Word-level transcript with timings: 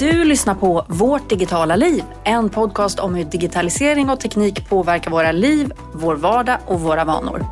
Du 0.00 0.24
lyssnar 0.24 0.54
på 0.54 0.86
Vårt 0.88 1.28
digitala 1.28 1.76
liv, 1.76 2.04
en 2.24 2.50
podcast 2.50 2.98
om 2.98 3.14
hur 3.14 3.24
digitalisering 3.24 4.10
och 4.10 4.20
teknik 4.20 4.68
påverkar 4.68 5.10
våra 5.10 5.32
liv, 5.32 5.72
vår 5.94 6.16
vardag 6.16 6.58
och 6.66 6.80
våra 6.80 7.04
vanor. 7.04 7.44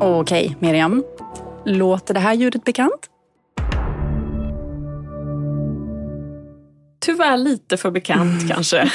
Okej, 0.00 0.56
Miriam. 0.58 1.04
Låter 1.64 2.14
det 2.14 2.20
här 2.20 2.34
ljudet 2.34 2.64
bekant? 2.64 3.10
Tyvärr 7.00 7.36
lite 7.36 7.76
för 7.76 7.90
bekant 7.90 8.48
kanske. 8.54 8.90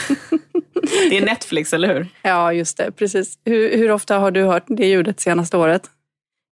Det 1.09 1.17
är 1.17 1.25
Netflix, 1.25 1.73
eller 1.73 1.93
hur? 1.93 2.07
Ja, 2.21 2.53
just 2.53 2.77
det. 2.77 2.91
Precis. 2.91 3.39
Hur, 3.45 3.77
hur 3.77 3.91
ofta 3.91 4.17
har 4.17 4.31
du 4.31 4.43
hört 4.43 4.65
det 4.67 4.85
ljudet 4.85 5.19
senaste 5.19 5.57
året? 5.57 5.89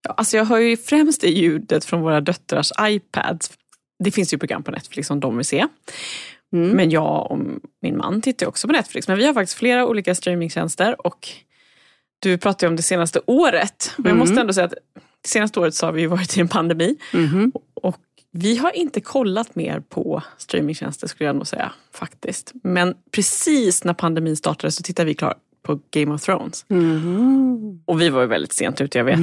Ja, 0.07 0.13
alltså 0.17 0.37
jag 0.37 0.45
hör 0.45 0.57
ju 0.57 0.77
främst 0.77 1.21
det 1.21 1.29
ljudet 1.29 1.85
från 1.85 2.01
våra 2.01 2.21
döttrars 2.21 2.71
iPads. 2.81 3.51
Det 4.03 4.11
finns 4.11 4.33
ju 4.33 4.37
program 4.37 4.63
på 4.63 4.71
Netflix 4.71 5.07
som 5.07 5.19
de 5.19 5.37
vill 5.37 5.45
se. 5.45 5.67
Mm. 6.53 6.69
Men 6.69 6.89
jag 6.89 7.31
och 7.31 7.39
min 7.81 7.97
man 7.97 8.21
tittar 8.21 8.47
också 8.47 8.67
på 8.67 8.73
Netflix. 8.73 9.07
Men 9.07 9.17
vi 9.17 9.25
har 9.25 9.33
faktiskt 9.33 9.57
flera 9.57 9.85
olika 9.85 10.15
streamingtjänster 10.15 11.07
och 11.07 11.29
du 12.19 12.37
pratade 12.37 12.65
ju 12.65 12.69
om 12.69 12.75
det 12.75 12.83
senaste 12.83 13.21
året. 13.25 13.93
Men 13.97 14.05
mm. 14.05 14.17
jag 14.17 14.27
måste 14.27 14.41
ändå 14.41 14.53
säga 14.53 14.65
att 14.65 14.73
det 15.21 15.29
senaste 15.29 15.59
året 15.59 15.75
så 15.75 15.85
har 15.85 15.93
vi 15.93 16.05
varit 16.05 16.37
i 16.37 16.41
en 16.41 16.47
pandemi. 16.47 16.97
Mm. 17.13 17.51
Och 17.73 17.97
vi 18.31 18.57
har 18.57 18.75
inte 18.75 19.01
kollat 19.01 19.55
mer 19.55 19.79
på 19.79 20.23
streamingtjänster 20.37 21.07
skulle 21.07 21.27
jag 21.27 21.35
nog 21.35 21.47
säga 21.47 21.71
faktiskt. 21.93 22.51
Men 22.63 22.95
precis 23.11 23.83
när 23.83 23.93
pandemin 23.93 24.37
startade 24.37 24.71
så 24.71 24.83
tittade 24.83 25.05
vi 25.05 25.13
klart 25.13 25.37
på 25.67 25.79
Game 25.91 26.13
of 26.13 26.21
Thrones. 26.21 26.65
Mm. 26.69 27.79
Och 27.85 28.01
vi 28.01 28.09
var 28.09 28.21
ju 28.21 28.27
väldigt 28.27 28.53
sent 28.53 28.81
ute, 28.81 28.97
jag 28.97 29.05
vet. 29.05 29.19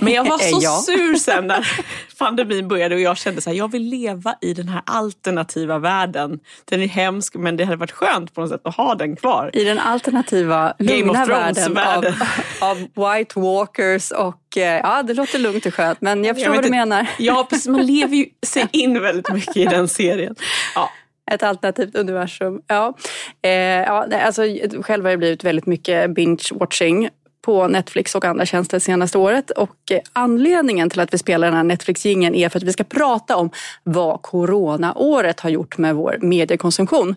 Men 0.00 0.12
jag 0.12 0.24
var 0.24 0.38
så 0.50 0.58
ja. 0.62 0.82
sur 0.86 1.14
sen 1.14 1.46
när 1.46 1.68
pandemin 2.18 2.68
började 2.68 2.94
och 2.94 3.00
jag 3.00 3.16
kände 3.16 3.40
så 3.40 3.50
här, 3.50 3.56
jag 3.56 3.72
vill 3.72 3.82
leva 3.82 4.34
i 4.40 4.54
den 4.54 4.68
här 4.68 4.82
alternativa 4.86 5.78
världen. 5.78 6.40
Den 6.64 6.82
är 6.82 6.88
hemsk 6.88 7.34
men 7.34 7.56
det 7.56 7.64
hade 7.64 7.76
varit 7.76 7.92
skönt 7.92 8.34
på 8.34 8.40
något 8.40 8.50
sätt 8.50 8.60
att 8.64 8.76
ha 8.76 8.94
den 8.94 9.16
kvar. 9.16 9.50
I 9.52 9.64
den 9.64 9.78
alternativa, 9.78 10.74
lugna 10.78 11.24
världen, 11.24 11.74
världen. 11.74 12.14
Av, 12.60 12.68
av 12.96 13.16
White 13.16 13.40
Walkers 13.40 14.10
och 14.10 14.56
eh, 14.56 14.80
ja, 14.82 15.02
det 15.02 15.14
låter 15.14 15.38
lugnt 15.38 15.66
och 15.66 15.74
skönt 15.74 16.00
men 16.00 16.24
jag 16.24 16.36
förstår 16.36 16.54
jag 16.54 16.62
vad 16.62 16.70
du 16.70 16.70
menar. 16.70 17.06
Ja, 17.18 17.46
precis. 17.50 17.68
Man 17.68 17.86
lever 17.86 18.16
ju 18.16 18.26
sig 18.46 18.68
in 18.72 19.02
väldigt 19.02 19.32
mycket 19.32 19.56
i 19.56 19.64
den 19.64 19.88
serien. 19.88 20.34
Ja, 20.74 20.90
ett 21.34 21.42
alternativt 21.42 21.96
universum. 21.96 22.62
Ja. 22.66 22.96
Eh, 23.42 23.50
ja, 23.50 24.06
alltså, 24.24 24.42
själv 24.82 25.04
har 25.04 25.10
det 25.10 25.16
blivit 25.16 25.44
väldigt 25.44 25.66
mycket 25.66 26.10
binge-watching 26.10 27.08
på 27.42 27.68
Netflix 27.68 28.14
och 28.14 28.24
andra 28.24 28.46
tjänster 28.46 28.78
senaste 28.78 29.18
året. 29.18 29.50
Och 29.50 29.92
anledningen 30.12 30.90
till 30.90 31.00
att 31.00 31.14
vi 31.14 31.18
spelar 31.18 31.46
den 31.46 31.56
här 31.56 31.64
Netflix-gingen 31.64 32.34
är 32.34 32.48
för 32.48 32.58
att 32.58 32.62
vi 32.62 32.72
ska 32.72 32.84
prata 32.84 33.36
om 33.36 33.50
vad 33.82 34.22
coronaåret 34.22 35.40
har 35.40 35.50
gjort 35.50 35.78
med 35.78 35.94
vår 35.94 36.18
mediekonsumtion. 36.20 37.14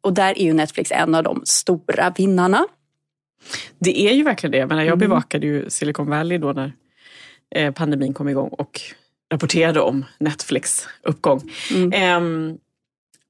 Och 0.00 0.12
där 0.12 0.38
är 0.38 0.44
ju 0.44 0.52
Netflix 0.52 0.92
en 0.92 1.14
av 1.14 1.22
de 1.22 1.42
stora 1.44 2.12
vinnarna. 2.16 2.66
Det 3.78 4.00
är 4.00 4.12
ju 4.12 4.22
verkligen 4.22 4.50
det. 4.50 4.58
Jag, 4.58 4.68
menar, 4.68 4.82
jag 4.82 4.88
mm. 4.88 4.98
bevakade 4.98 5.46
ju 5.46 5.70
Silicon 5.70 6.10
Valley 6.10 6.38
då 6.38 6.52
när 6.52 6.72
eh, 7.54 7.72
pandemin 7.72 8.14
kom 8.14 8.28
igång 8.28 8.48
och 8.48 8.80
rapporterade 9.32 9.80
om 9.80 10.04
Netflix 10.18 10.88
uppgång. 11.02 11.50
Mm. 11.74 12.58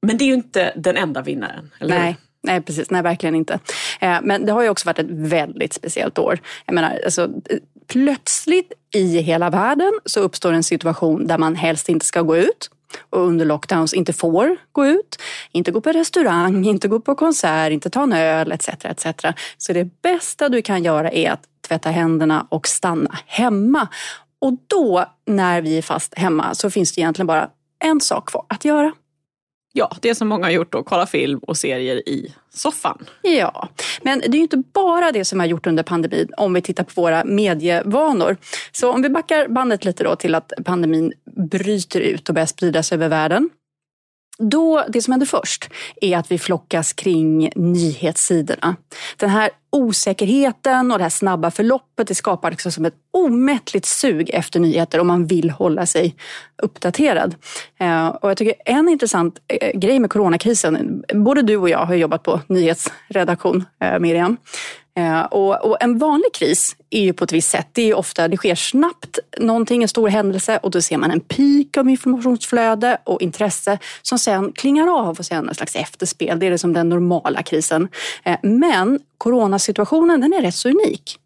Men 0.06 0.16
det 0.16 0.24
är 0.24 0.26
ju 0.26 0.34
inte 0.34 0.72
den 0.76 0.96
enda 0.96 1.22
vinnaren, 1.22 1.70
eller 1.78 1.98
Nej. 1.98 2.16
Nej, 2.42 2.60
precis. 2.60 2.90
Nej, 2.90 3.02
verkligen 3.02 3.34
inte. 3.34 3.58
Eh, 4.00 4.18
men 4.22 4.46
det 4.46 4.52
har 4.52 4.62
ju 4.62 4.68
också 4.68 4.86
varit 4.86 4.98
ett 4.98 5.10
väldigt 5.10 5.72
speciellt 5.72 6.18
år. 6.18 6.40
Jag 6.66 6.74
menar, 6.74 7.00
alltså, 7.04 7.30
plötsligt 7.86 8.72
i 8.94 9.18
hela 9.18 9.50
världen 9.50 9.92
så 10.04 10.20
uppstår 10.20 10.52
en 10.52 10.62
situation 10.62 11.26
där 11.26 11.38
man 11.38 11.56
helst 11.56 11.88
inte 11.88 12.06
ska 12.06 12.22
gå 12.22 12.36
ut 12.36 12.70
och 13.10 13.20
under 13.20 13.44
lockdowns 13.44 13.94
inte 13.94 14.12
får 14.12 14.56
gå 14.72 14.86
ut, 14.86 15.16
inte 15.52 15.70
gå 15.70 15.80
på 15.80 15.92
restaurang, 15.92 16.64
inte 16.64 16.88
gå 16.88 17.00
på 17.00 17.14
konsert, 17.14 17.72
inte 17.72 17.90
ta 17.90 18.02
en 18.02 18.12
öl 18.12 18.52
etc. 18.52 18.68
etc. 18.68 19.06
Så 19.56 19.72
det 19.72 20.02
bästa 20.02 20.48
du 20.48 20.62
kan 20.62 20.84
göra 20.84 21.10
är 21.10 21.30
att 21.30 21.42
tvätta 21.68 21.90
händerna 21.90 22.46
och 22.48 22.68
stanna 22.68 23.18
hemma. 23.26 23.88
Och 24.40 24.52
då, 24.66 25.04
när 25.26 25.60
vi 25.60 25.78
är 25.78 25.82
fast 25.82 26.18
hemma, 26.18 26.54
så 26.54 26.70
finns 26.70 26.92
det 26.92 27.00
egentligen 27.00 27.26
bara 27.26 27.48
en 27.84 28.00
sak 28.00 28.28
kvar 28.28 28.44
att 28.48 28.64
göra. 28.64 28.92
Ja, 29.76 29.96
det 30.00 30.14
som 30.14 30.28
många 30.28 30.46
har 30.46 30.50
gjort 30.50 30.72
då, 30.72 30.82
kolla 30.82 31.06
film 31.06 31.38
och 31.38 31.56
serier 31.56 32.08
i 32.08 32.34
soffan. 32.50 33.06
Ja, 33.22 33.68
men 34.02 34.18
det 34.18 34.26
är 34.26 34.36
ju 34.36 34.42
inte 34.42 34.62
bara 34.74 35.12
det 35.12 35.24
som 35.24 35.40
har 35.40 35.46
gjort 35.46 35.66
under 35.66 35.82
pandemin 35.82 36.28
om 36.36 36.54
vi 36.54 36.60
tittar 36.60 36.84
på 36.84 37.00
våra 37.00 37.24
medievanor. 37.24 38.36
Så 38.72 38.92
om 38.92 39.02
vi 39.02 39.08
backar 39.08 39.48
bandet 39.48 39.84
lite 39.84 40.04
då 40.04 40.16
till 40.16 40.34
att 40.34 40.52
pandemin 40.64 41.12
bryter 41.50 42.00
ut 42.00 42.28
och 42.28 42.34
börjar 42.34 42.46
spridas 42.46 42.92
över 42.92 43.08
världen. 43.08 43.50
Då, 44.38 44.84
det 44.88 45.02
som 45.02 45.12
händer 45.12 45.26
först 45.26 45.70
är 46.00 46.18
att 46.18 46.30
vi 46.30 46.38
flockas 46.38 46.92
kring 46.92 47.50
nyhetssidorna. 47.54 48.76
Den 49.16 49.30
här 49.30 49.50
osäkerheten 49.70 50.92
och 50.92 50.98
det 50.98 51.04
här 51.04 51.10
snabba 51.10 51.50
förloppet 51.50 52.08
det 52.08 52.14
skapar 52.14 52.50
liksom 52.50 52.72
som 52.72 52.84
ett 52.84 52.94
omättligt 53.12 53.86
sug 53.86 54.30
efter 54.30 54.60
nyheter 54.60 55.00
om 55.00 55.06
man 55.06 55.26
vill 55.26 55.50
hålla 55.50 55.86
sig 55.86 56.14
uppdaterad. 56.62 57.34
Eh, 57.78 58.06
och 58.06 58.30
jag 58.30 58.36
tycker 58.36 58.54
en 58.64 58.88
intressant 58.88 59.38
eh, 59.48 59.78
grej 59.78 59.98
med 59.98 60.10
coronakrisen, 60.10 61.04
både 61.14 61.42
du 61.42 61.56
och 61.56 61.68
jag 61.68 61.86
har 61.86 61.94
jobbat 61.94 62.22
på 62.22 62.40
nyhetsredaktion, 62.46 63.64
eh, 63.80 63.98
Miriam. 63.98 64.36
Eh, 64.98 65.22
och, 65.22 65.64
och, 65.64 65.76
en 65.80 65.98
vanlig 65.98 66.32
kris 66.34 66.76
är 66.90 67.00
ju 67.00 67.12
på 67.12 67.24
ett 67.24 67.32
visst 67.32 67.50
sätt. 67.50 67.68
Det 67.72 67.90
är 67.90 67.94
ofta, 67.94 68.28
det 68.28 68.36
sker 68.36 68.54
snabbt, 68.54 69.18
någonting, 69.38 69.82
en 69.82 69.88
stor 69.88 70.08
händelse 70.08 70.58
och 70.62 70.70
då 70.70 70.82
ser 70.82 70.96
man 70.96 71.10
en 71.10 71.20
peak 71.20 71.76
av 71.76 71.88
informationsflöde 71.88 72.98
och 73.04 73.22
intresse 73.22 73.78
som 74.02 74.18
sen 74.18 74.52
klingar 74.52 74.88
av 75.00 75.18
och 75.18 75.26
sen 75.26 75.48
en 75.48 75.54
slags 75.54 75.76
efterspel. 75.76 76.38
Det 76.38 76.46
är 76.46 76.50
liksom 76.50 76.72
den 76.72 76.88
normala 76.88 77.42
krisen. 77.42 77.88
Eh, 78.24 78.38
men 78.42 79.00
coronasituationen 79.18 80.20
den 80.20 80.32
är 80.32 80.42
rätt 80.42 80.54
så 80.54 80.68
unik. 80.68 81.18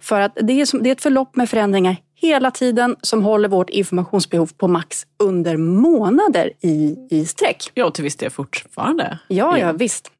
För 0.00 0.20
att 0.20 0.38
det 0.42 0.60
är, 0.60 0.66
som, 0.66 0.82
det 0.82 0.90
är 0.90 0.92
ett 0.92 1.02
förlopp 1.02 1.36
med 1.36 1.50
förändringar 1.50 1.96
hela 2.14 2.50
tiden 2.50 2.96
som 3.02 3.22
håller 3.22 3.48
vårt 3.48 3.70
informationsbehov 3.70 4.50
på 4.56 4.68
max 4.68 5.06
under 5.18 5.56
månader 5.56 6.52
i, 6.60 6.96
i 7.10 7.26
sträck. 7.26 7.70
Ja, 7.74 7.90
till 7.90 8.04
viss 8.04 8.16
del 8.16 8.30
fortfarande. 8.30 9.18
Ja, 9.28 9.58
ja, 9.58 9.72
visst. 9.72 10.10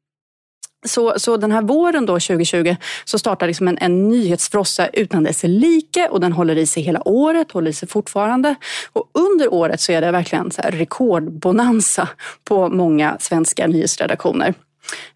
Så, 0.87 1.13
så 1.17 1.37
den 1.37 1.51
här 1.51 1.61
våren 1.61 2.05
då 2.05 2.13
2020 2.13 2.75
så 3.05 3.19
startar 3.19 3.47
liksom 3.47 3.67
en, 3.67 3.77
en 3.81 4.09
nyhetsfrossa 4.09 4.87
utan 4.87 5.23
dess 5.23 5.43
like 5.43 6.07
och 6.07 6.19
den 6.19 6.33
håller 6.33 6.55
i 6.55 6.65
sig 6.65 6.83
hela 6.83 7.07
året, 7.07 7.51
håller 7.51 7.71
i 7.71 7.73
sig 7.73 7.89
fortfarande. 7.89 8.55
Och 8.93 9.09
under 9.13 9.53
året 9.53 9.81
så 9.81 9.91
är 9.91 10.01
det 10.01 10.11
verkligen 10.11 10.51
så 10.51 10.61
rekordbonanza 10.61 12.09
på 12.43 12.69
många 12.69 13.17
svenska 13.19 13.67
nyhetsredaktioner. 13.67 14.53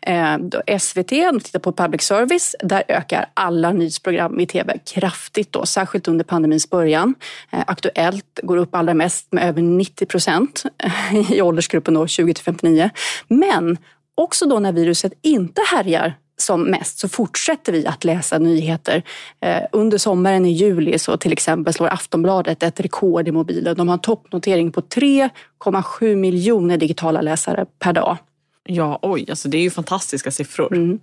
Eh, 0.01 0.37
SVT, 0.79 1.11
om 1.31 1.39
tittar 1.39 1.59
på 1.59 1.71
public 1.71 2.01
service, 2.01 2.55
där 2.59 2.83
ökar 2.87 3.25
alla 3.33 3.71
nyhetsprogram 3.71 4.39
i 4.39 4.45
tv 4.45 4.77
kraftigt, 4.93 5.51
då, 5.51 5.65
särskilt 5.65 6.07
under 6.07 6.25
pandemins 6.25 6.69
början. 6.69 7.15
Eh, 7.51 7.63
Aktuellt 7.67 8.39
går 8.43 8.57
upp 8.57 8.75
allra 8.75 8.93
mest 8.93 9.27
med 9.31 9.49
över 9.49 9.61
90 9.61 10.05
procent 10.05 10.63
i 11.29 11.41
åldersgruppen 11.41 12.07
20 12.07 12.33
till 12.33 12.43
59. 12.43 12.89
Men 13.27 13.77
också 14.15 14.45
då 14.45 14.59
när 14.59 14.71
viruset 14.71 15.13
inte 15.21 15.61
härjar 15.71 16.13
som 16.37 16.63
mest 16.63 16.99
så 16.99 17.09
fortsätter 17.09 17.73
vi 17.73 17.87
att 17.87 18.03
läsa 18.03 18.39
nyheter. 18.39 19.03
Eh, 19.41 19.61
under 19.71 19.97
sommaren 19.97 20.45
i 20.45 20.51
juli 20.51 20.99
så 20.99 21.17
till 21.17 21.33
exempel 21.33 21.73
slår 21.73 21.87
Aftonbladet 21.87 22.63
ett 22.63 22.79
rekord 22.79 23.27
i 23.27 23.31
mobilen. 23.31 23.75
De 23.75 23.87
har 23.87 23.93
en 23.93 24.01
toppnotering 24.01 24.71
på 24.71 24.81
3,7 24.81 26.15
miljoner 26.15 26.77
digitala 26.77 27.21
läsare 27.21 27.65
per 27.79 27.93
dag. 27.93 28.17
Ja, 28.63 28.99
oj, 29.01 29.25
alltså 29.29 29.49
det 29.49 29.57
är 29.57 29.61
ju 29.61 29.69
fantastiska 29.69 30.31
siffror. 30.31 30.75
Mm. 30.75 30.99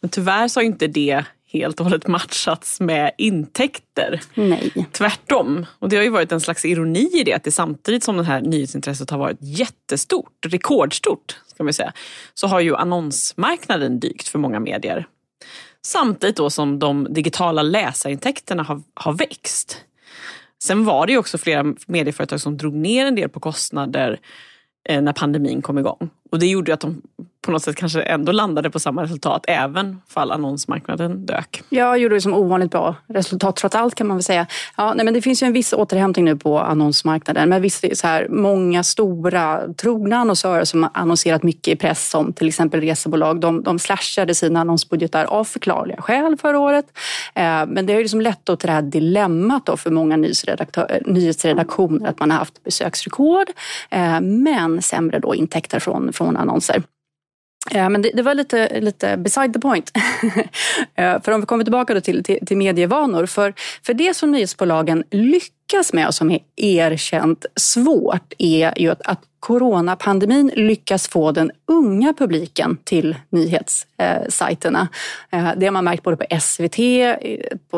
Men 0.00 0.10
tyvärr 0.10 0.48
så 0.48 0.60
har 0.60 0.64
inte 0.64 0.86
det 0.86 1.24
helt 1.58 1.80
och 1.80 1.86
hållet 1.86 2.06
matchats 2.06 2.80
med 2.80 3.12
intäkter. 3.18 4.20
Nej. 4.34 4.86
Tvärtom. 4.92 5.66
Och 5.78 5.88
det 5.88 5.96
har 5.96 6.02
ju 6.02 6.10
varit 6.10 6.32
en 6.32 6.40
slags 6.40 6.64
ironi 6.64 7.10
i 7.20 7.24
det 7.24 7.32
att 7.32 7.44
det 7.44 7.50
samtidigt 7.50 8.04
som 8.04 8.16
det 8.16 8.24
här 8.24 8.40
nyhetsintresset 8.40 9.10
har 9.10 9.18
varit 9.18 9.38
jättestort, 9.40 10.46
rekordstort, 10.46 11.36
ska 11.46 11.64
vi 11.64 11.72
säga, 11.72 11.92
så 12.34 12.46
har 12.46 12.60
ju 12.60 12.76
annonsmarknaden 12.76 14.00
dykt 14.00 14.28
för 14.28 14.38
många 14.38 14.60
medier. 14.60 15.06
Samtidigt 15.82 16.36
då 16.36 16.50
som 16.50 16.78
de 16.78 17.06
digitala 17.10 17.62
läsarintäkterna 17.62 18.62
har, 18.62 18.82
har 18.94 19.12
växt. 19.12 19.84
Sen 20.62 20.84
var 20.84 21.06
det 21.06 21.12
ju 21.12 21.18
också 21.18 21.38
flera 21.38 21.74
medieföretag 21.86 22.40
som 22.40 22.56
drog 22.56 22.74
ner 22.74 23.06
en 23.06 23.14
del 23.14 23.28
på 23.28 23.40
kostnader 23.40 24.20
eh, 24.88 25.02
när 25.02 25.12
pandemin 25.12 25.62
kom 25.62 25.78
igång. 25.78 26.10
Och 26.34 26.40
det 26.40 26.46
gjorde 26.46 26.74
att 26.74 26.80
de 26.80 27.02
på 27.44 27.50
något 27.50 27.62
sätt 27.62 27.76
kanske 27.76 28.02
ändå 28.02 28.32
landade 28.32 28.70
på 28.70 28.78
samma 28.78 29.02
resultat 29.02 29.44
även 29.48 30.00
fall 30.08 30.32
annonsmarknaden 30.32 31.26
dök. 31.26 31.62
Ja, 31.68 31.96
gjorde 31.96 32.14
det 32.14 32.20
som 32.20 32.34
ovanligt 32.34 32.70
bra 32.70 32.94
resultat 33.06 33.56
trots 33.56 33.76
allt 33.76 33.94
kan 33.94 34.06
man 34.06 34.16
väl 34.16 34.24
säga. 34.24 34.46
Ja, 34.76 34.94
nej, 34.94 35.04
men 35.04 35.14
det 35.14 35.22
finns 35.22 35.42
ju 35.42 35.46
en 35.46 35.52
viss 35.52 35.72
återhämtning 35.72 36.24
nu 36.24 36.36
på 36.36 36.58
annonsmarknaden. 36.58 37.48
Men 37.48 37.62
visst, 37.62 37.96
så 37.96 38.06
här, 38.06 38.28
många 38.28 38.82
stora 38.82 39.60
trogna 39.74 40.16
annonsörer 40.16 40.64
som 40.64 40.82
har 40.82 40.90
annonserat 40.94 41.42
mycket 41.42 41.68
i 41.68 41.76
press 41.76 42.10
som 42.10 42.32
till 42.32 42.48
exempel 42.48 42.80
resebolag, 42.80 43.40
de, 43.40 43.62
de 43.62 43.78
slashade 43.78 44.34
sina 44.34 44.60
annonsbudgetar 44.60 45.24
av 45.24 45.44
förklarliga 45.44 46.02
skäl 46.02 46.36
förra 46.36 46.58
året. 46.58 46.86
Eh, 47.34 47.66
men 47.66 47.86
det 47.86 47.92
har 47.92 47.98
ju 47.98 48.04
liksom 48.04 48.20
lett 48.20 48.44
till 48.44 48.56
det 48.60 48.72
här 48.72 48.82
dilemmat 48.82 49.66
då 49.66 49.76
för 49.76 49.90
många 49.90 50.16
nyhetsredaktioner 50.16 52.08
att 52.08 52.20
man 52.20 52.30
har 52.30 52.38
haft 52.38 52.64
besöksrekord 52.64 53.46
eh, 53.90 54.20
men 54.20 54.82
sämre 54.82 55.18
då 55.18 55.34
intäkter 55.34 55.78
från, 55.78 56.12
från 56.12 56.23
annonser. 56.26 56.82
Eh, 57.70 57.88
men 57.88 58.02
det, 58.02 58.10
det, 58.14 58.22
var 58.22 58.34
lite, 58.34 58.80
lite 58.80 59.16
beside 59.16 59.52
the 59.52 59.60
point. 59.60 59.90
Eh, 60.96 61.22
för 61.22 61.32
om 61.32 61.40
vi 61.40 61.46
kommer 61.46 61.64
tillbaka 61.64 62.00
till, 62.00 62.24
till, 62.24 62.46
till 62.46 62.56
medievanor. 62.56 63.26
För, 63.26 63.54
för 63.82 63.94
det 63.94 64.14
som 64.14 64.30
nyhetsbolagen 64.30 65.04
lyckas 65.10 65.53
med 65.92 66.06
och 66.06 66.14
som 66.14 66.30
är 66.30 66.40
erkänt 66.56 67.46
svårt 67.56 68.32
är 68.38 68.78
ju 68.80 68.90
att, 68.90 69.00
att 69.04 69.20
coronapandemin 69.40 70.50
lyckas 70.54 71.08
få 71.08 71.32
den 71.32 71.50
unga 71.66 72.14
publiken 72.18 72.78
till 72.84 73.16
nyhetssajterna. 73.30 74.88
Eh, 75.30 75.48
det 75.56 75.66
har 75.66 75.72
man 75.72 75.84
märkt 75.84 76.02
både 76.02 76.16
på 76.16 76.40
SVT, 76.40 76.78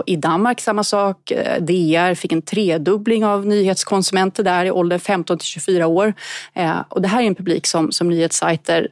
i 0.06 0.16
Danmark 0.16 0.60
samma 0.60 0.84
sak. 0.84 1.30
Eh, 1.30 1.62
DR 1.62 2.14
fick 2.14 2.32
en 2.32 2.42
tredubbling 2.42 3.24
av 3.24 3.46
nyhetskonsumenter 3.46 4.42
där 4.42 4.64
i 4.64 4.70
åldern 4.70 5.00
15 5.00 5.38
till 5.38 5.46
24 5.46 5.86
år. 5.86 6.14
Eh, 6.54 6.76
och 6.88 7.02
det 7.02 7.08
här 7.08 7.22
är 7.22 7.26
en 7.26 7.34
publik 7.34 7.66
som, 7.66 7.92
som 7.92 8.08
nyhetssajter 8.08 8.88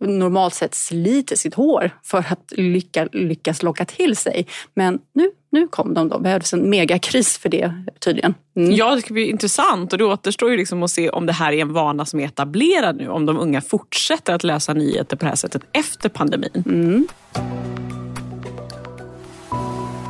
normalt 0.00 0.54
sett 0.54 0.74
sliter 0.74 1.36
sitt 1.36 1.54
hår 1.54 1.90
för 2.04 2.18
att 2.18 2.52
lycka, 2.56 3.08
lyckas 3.12 3.62
locka 3.62 3.84
till 3.84 4.16
sig. 4.16 4.46
Men 4.74 4.98
nu, 5.14 5.30
nu 5.50 5.68
kom 5.68 5.94
de 5.94 6.08
då. 6.08 6.18
behövdes 6.18 6.52
en 6.52 6.70
megakris 6.70 7.38
för 7.38 7.48
det 7.48 7.72
tydligen. 7.98 8.34
Mm. 8.56 8.74
Ja, 8.74 8.94
det 8.94 9.00
ska 9.00 9.14
bli 9.14 9.30
intressant 9.30 9.92
och 9.92 9.98
det 9.98 10.04
återstår 10.04 10.50
ju 10.50 10.56
liksom 10.56 10.82
att 10.82 10.90
se 10.90 11.10
om 11.10 11.26
det 11.26 11.32
här 11.32 11.52
är 11.52 11.58
en 11.58 11.72
vana 11.72 12.04
som 12.04 12.20
är 12.20 12.24
etablerad 12.24 12.96
nu. 12.96 13.08
Om 13.08 13.26
de 13.26 13.38
unga 13.38 13.60
fortsätter 13.60 14.34
att 14.34 14.44
läsa 14.44 14.74
nyheter 14.74 15.16
på 15.16 15.24
det 15.24 15.28
här 15.28 15.36
sättet 15.36 15.62
efter 15.72 16.08
pandemin. 16.08 16.64
Mm. 16.66 17.08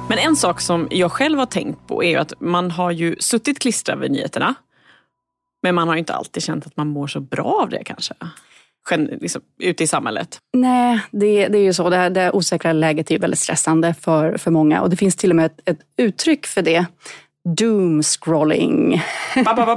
Men 0.08 0.18
en 0.18 0.36
sak 0.36 0.60
som 0.60 0.88
jag 0.90 1.12
själv 1.12 1.38
har 1.38 1.46
tänkt 1.46 1.86
på 1.86 2.04
är 2.04 2.18
att 2.18 2.32
man 2.40 2.70
har 2.70 2.90
ju 2.90 3.16
suttit 3.18 3.58
klistrad 3.58 3.98
vid 3.98 4.10
nyheterna. 4.10 4.54
Men 5.62 5.74
man 5.74 5.88
har 5.88 5.96
inte 5.96 6.14
alltid 6.14 6.42
känt 6.42 6.66
att 6.66 6.76
man 6.76 6.88
mår 6.88 7.06
så 7.06 7.20
bra 7.20 7.60
av 7.62 7.68
det 7.68 7.84
kanske 7.84 8.14
liksom, 8.96 9.42
ute 9.58 9.84
i 9.84 9.86
samhället? 9.86 10.38
Nej, 10.52 11.00
det, 11.10 11.48
det 11.48 11.58
är 11.58 11.62
ju 11.62 11.72
så. 11.72 11.90
Det, 11.90 11.96
här, 11.96 12.10
det 12.10 12.30
osäkra 12.30 12.72
läget 12.72 13.10
är 13.10 13.18
väldigt 13.18 13.40
stressande 13.40 13.94
för, 14.00 14.36
för 14.36 14.50
många 14.50 14.82
och 14.82 14.90
det 14.90 14.96
finns 14.96 15.16
till 15.16 15.30
och 15.30 15.36
med 15.36 15.46
ett, 15.46 15.60
ett 15.64 15.78
uttryck 15.96 16.46
för 16.46 16.62
det. 16.62 16.86
Doomscrolling. 17.56 19.02
Ba, 19.44 19.54
ba, 19.54 19.66
ba, 19.66 19.76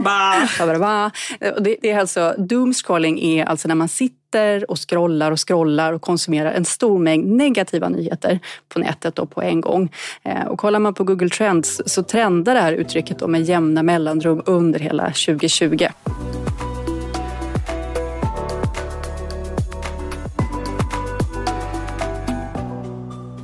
ba. 0.79 1.11
det, 1.39 1.77
det 1.81 1.91
är 1.91 1.99
alltså, 1.99 2.35
doomscrolling 2.37 3.19
är 3.19 3.45
alltså 3.45 3.67
när 3.67 3.75
man 3.75 3.87
sitter 3.87 4.71
och 4.71 4.89
scrollar 4.89 5.31
och 5.31 5.47
scrollar 5.47 5.93
och 5.93 6.01
konsumerar 6.01 6.51
en 6.51 6.65
stor 6.65 6.99
mängd 6.99 7.27
negativa 7.27 7.89
nyheter 7.89 8.39
på 8.69 8.79
nätet 8.79 9.15
då 9.15 9.25
på 9.25 9.41
en 9.41 9.61
gång. 9.61 9.89
Eh, 10.23 10.45
och 10.45 10.59
kollar 10.59 10.79
man 10.79 10.93
på 10.93 11.03
Google 11.03 11.29
Trends 11.29 11.81
så 11.85 12.03
trendar 12.03 12.53
det 12.53 12.61
här 12.61 12.73
uttrycket 12.73 13.27
med 13.27 13.43
jämna 13.43 13.83
mellanrum 13.83 14.41
under 14.45 14.79
hela 14.79 15.05
2020. 15.05 15.87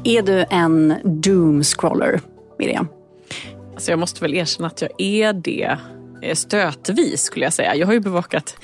Är 0.07 0.21
du 0.21 0.45
en 0.49 0.93
doomscroller, 1.03 2.21
Miriam? 2.59 2.87
Alltså 3.73 3.91
jag 3.91 3.99
måste 3.99 4.21
väl 4.21 4.33
erkänna 4.33 4.67
att 4.67 4.81
jag 4.81 4.91
är 4.97 5.33
det 5.33 5.77
eh, 6.21 6.35
stötvis 6.35 7.21
skulle 7.21 7.45
jag 7.45 7.53
säga. 7.53 7.75
Jag 7.75 7.87
har 7.87 7.93
ju 7.93 7.99
bevakat 7.99 8.57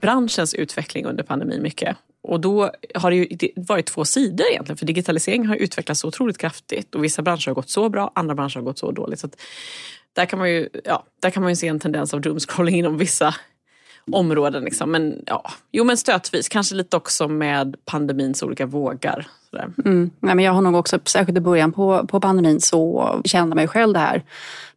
techbranschens 0.00 0.54
utveckling 0.54 1.06
under 1.06 1.24
pandemin 1.24 1.62
mycket. 1.62 1.96
Och 2.22 2.40
då 2.40 2.70
har 2.94 3.10
det 3.10 3.16
ju 3.16 3.28
varit 3.56 3.86
två 3.86 4.04
sidor 4.04 4.46
egentligen 4.50 4.76
för 4.76 4.86
digitalisering 4.86 5.46
har 5.46 5.56
utvecklats 5.56 6.00
så 6.00 6.08
otroligt 6.08 6.38
kraftigt 6.38 6.94
och 6.94 7.04
vissa 7.04 7.22
branscher 7.22 7.46
har 7.46 7.54
gått 7.54 7.70
så 7.70 7.88
bra, 7.88 8.12
andra 8.14 8.34
branscher 8.34 8.54
har 8.54 8.62
gått 8.62 8.78
så 8.78 8.90
dåligt. 8.90 9.20
Så 9.20 9.28
där 10.12 10.26
kan 10.26 10.38
man 10.38 10.50
ju 10.50 10.68
ja, 10.84 11.06
där 11.20 11.30
kan 11.30 11.42
man 11.42 11.52
ju 11.52 11.56
se 11.56 11.68
en 11.68 11.80
tendens 11.80 12.14
av 12.14 12.20
doomscrolling 12.20 12.74
inom 12.74 12.98
vissa 12.98 13.34
områden. 14.12 14.64
Liksom. 14.64 14.90
Men, 14.90 15.22
ja. 15.26 15.50
Jo 15.72 15.84
men 15.84 15.96
stötvis, 15.96 16.48
kanske 16.48 16.74
lite 16.74 16.96
också 16.96 17.28
med 17.28 17.76
pandemins 17.84 18.42
olika 18.42 18.66
vågar. 18.66 19.26
Mm. 19.84 20.10
Nej, 20.20 20.34
men 20.34 20.44
jag 20.44 20.52
har 20.52 20.62
nog 20.62 20.74
också, 20.74 20.98
särskilt 21.04 21.38
i 21.38 21.40
början 21.40 21.72
på, 21.72 22.06
på 22.06 22.20
pandemin, 22.20 22.60
så 22.60 23.20
kände 23.24 23.56
mig 23.56 23.68
själv 23.68 23.92
det 23.92 23.98
här 23.98 24.22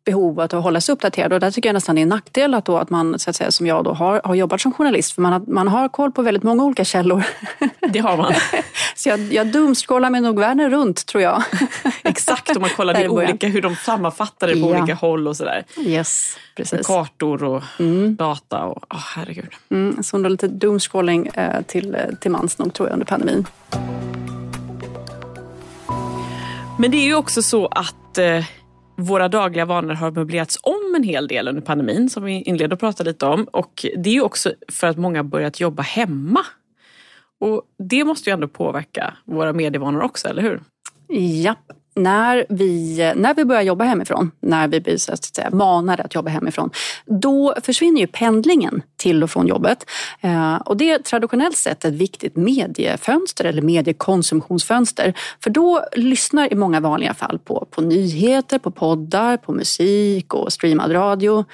behovet 0.06 0.54
att 0.54 0.64
hålla 0.64 0.82
sig 0.82 0.94
uppdaterad. 0.94 1.34
Och 1.34 1.40
där 1.40 1.52
tycker 1.52 1.70
jag 1.70 1.74
nästan 1.74 1.96
det 1.96 2.02
är 2.02 2.04
en 2.04 2.10
nackdel 2.10 2.54
att, 2.54 2.66
då, 2.66 2.78
att 2.78 2.90
man, 2.90 3.20
så 3.20 3.30
att 3.30 3.36
säga, 3.36 3.52
som 3.52 3.68
jag 3.68 3.84
då 3.84 3.94
har, 3.94 4.22
har 4.24 4.36
jobbat 4.36 4.62
som 4.62 4.74
journalist. 4.74 5.12
För 5.12 5.22
man 5.22 5.34
har, 5.34 5.42
man 5.48 5.68
har 5.68 5.90
koll 5.90 6.12
på 6.12 6.22
väldigt 6.22 6.44
många 6.44 6.64
olika 6.64 6.86
källor. 6.86 7.24
Det 7.90 8.00
har 8.00 8.18
man. 8.18 8.34
så 8.96 9.10
jag, 9.10 9.20
jag 9.20 9.48
dumscrollar 9.48 10.10
mig 10.10 10.22
nog 10.22 10.40
världen 10.40 10.70
runt 10.70 11.06
tror 11.06 11.24
jag. 11.24 11.44
Exakt, 12.04 12.56
och 12.56 12.62
man 12.62 12.70
kollar 12.70 13.08
olika, 13.08 13.48
hur 13.48 13.62
de 13.62 13.76
sammanfattar 13.76 14.48
det 14.48 14.54
på 14.54 14.60
ja. 14.60 14.80
olika 14.80 14.96
håll 14.96 15.28
och 15.28 15.38
sådär. 15.38 15.64
Yes, 15.78 16.38
precis. 16.56 16.88
Kartor 16.88 17.44
och 17.44 17.64
mm. 17.80 18.16
data 18.16 18.64
och 18.64 18.94
oh, 18.94 19.04
herregud. 19.16 19.54
Mm, 19.70 20.04
så 20.04 20.18
lite 20.18 20.48
doomscrolling 20.48 21.28
eh, 21.28 21.62
till, 21.62 21.98
till 22.20 22.32
mans 22.32 22.58
nog 22.58 22.74
tror 22.74 22.90
jag 22.90 22.94
under 22.94 23.06
pandemin. 23.06 23.48
Men 26.80 26.92
det 26.92 26.98
är 26.98 27.06
ju 27.06 27.16
också 27.16 27.42
så 27.42 27.68
att 27.68 28.18
eh, 28.18 28.44
våra 28.96 29.28
dagliga 29.28 29.66
vanor 29.66 29.94
har 29.94 30.12
möblerats 30.12 30.60
om 30.64 30.96
en 30.96 31.04
hel 31.04 31.28
del 31.28 31.48
under 31.48 31.62
pandemin 31.62 32.10
som 32.10 32.24
vi 32.24 32.42
inledde 32.42 32.74
att 32.74 32.80
prata 32.80 33.04
lite 33.04 33.26
om. 33.26 33.44
Och 33.44 33.86
det 33.98 34.10
är 34.10 34.14
ju 34.14 34.22
också 34.22 34.54
för 34.72 34.88
att 34.88 34.98
många 34.98 35.24
börjat 35.24 35.60
jobba 35.60 35.84
hemma. 35.84 36.46
Och 37.40 37.62
det 37.90 38.04
måste 38.04 38.30
ju 38.30 38.34
ändå 38.34 38.48
påverka 38.48 39.14
våra 39.26 39.54
medievanor 39.54 40.02
också, 40.02 40.28
eller 40.28 40.42
hur? 40.42 40.62
Japp, 41.20 41.72
när 41.96 42.46
vi, 42.50 42.98
när 43.16 43.34
vi 43.34 43.46
börjar 43.46 43.62
jobba 43.62 43.84
hemifrån, 43.84 44.32
när 44.40 44.68
vi 44.68 44.82
blir 44.82 44.98
så 44.98 45.14
att 45.14 45.26
säga, 45.26 45.50
manade 45.50 46.04
att 46.04 46.16
jobba 46.16 46.30
hemifrån, 46.30 46.70
då 47.06 47.56
försvinner 47.64 48.02
ju 48.02 48.08
pendlingen 48.08 48.82
till 48.98 49.24
och 49.24 49.32
från 49.32 49.48
jobbet. 49.48 49.86
Eh, 50.22 50.56
och 50.56 50.78
det 50.78 50.92
är 50.92 51.00
traditionellt 51.00 51.58
sett 51.58 51.86
ett 51.86 51.94
viktigt 51.94 52.36
mediefönster 52.36 53.46
eller 53.46 53.62
mediekonsumtionsfönster. 53.62 55.14
För 55.44 55.50
då 55.50 55.86
lyssnar 55.96 56.54
i 56.54 56.56
många 56.56 56.80
vanliga 56.80 57.14
fall 57.14 57.40
på, 57.40 57.68
på 57.72 57.82
nyheter, 57.82 58.60
på 58.60 58.72
poddar, 58.72 59.38
på 59.38 59.52
musik 59.52 60.34
och 60.34 60.54
streamad 60.54 60.94
radio. 60.94 61.46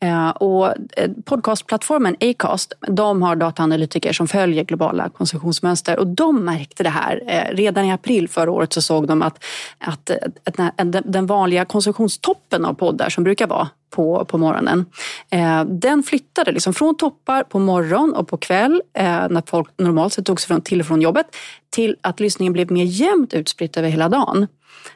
Eh, 0.00 0.30
och 0.30 0.66
eh, 0.66 1.10
podcastplattformen 1.24 2.16
Acast 2.20 2.72
de 2.88 3.22
har 3.22 3.36
dataanalytiker 3.36 4.12
som 4.12 4.28
följer 4.28 4.64
globala 4.64 5.08
konsumtionsmönster 5.08 5.98
och 5.98 6.06
de 6.06 6.44
märkte 6.44 6.82
det 6.82 6.90
här. 6.90 7.22
Eh, 7.26 7.56
redan 7.56 7.84
i 7.84 7.92
april 7.92 8.28
förra 8.28 8.50
året 8.50 8.72
så 8.72 8.82
såg 8.82 9.06
de 9.06 9.22
att, 9.22 9.44
att, 9.78 10.10
att 10.44 11.02
den 11.04 11.26
vanliga 11.26 11.64
konsumtionstoppen 11.64 12.64
av 12.64 12.74
poddar 12.74 13.08
som 13.08 13.24
brukar 13.24 13.46
vara 13.46 13.68
på, 13.90 14.24
på 14.24 14.38
morgonen. 14.38 14.86
Eh, 15.30 15.64
den 15.64 16.02
flyttade 16.02 16.52
liksom 16.52 16.74
från 16.74 16.96
toppar 16.96 17.42
på 17.42 17.58
morgon 17.58 18.14
och 18.14 18.28
på 18.28 18.36
kväll 18.36 18.82
eh, 18.98 19.04
när 19.04 19.42
folk 19.46 19.70
normalt 19.78 20.12
sett 20.12 20.26
tog 20.26 20.40
sig 20.40 20.48
från, 20.48 20.60
till 20.60 20.80
och 20.80 20.86
från 20.86 21.00
jobbet 21.00 21.26
till 21.70 21.96
att 22.00 22.20
lyssningen 22.20 22.52
blev 22.52 22.72
mer 22.72 22.84
jämnt 22.84 23.34
utspritt 23.34 23.76
över 23.76 23.88
hela 23.88 24.08
dagen. 24.08 24.46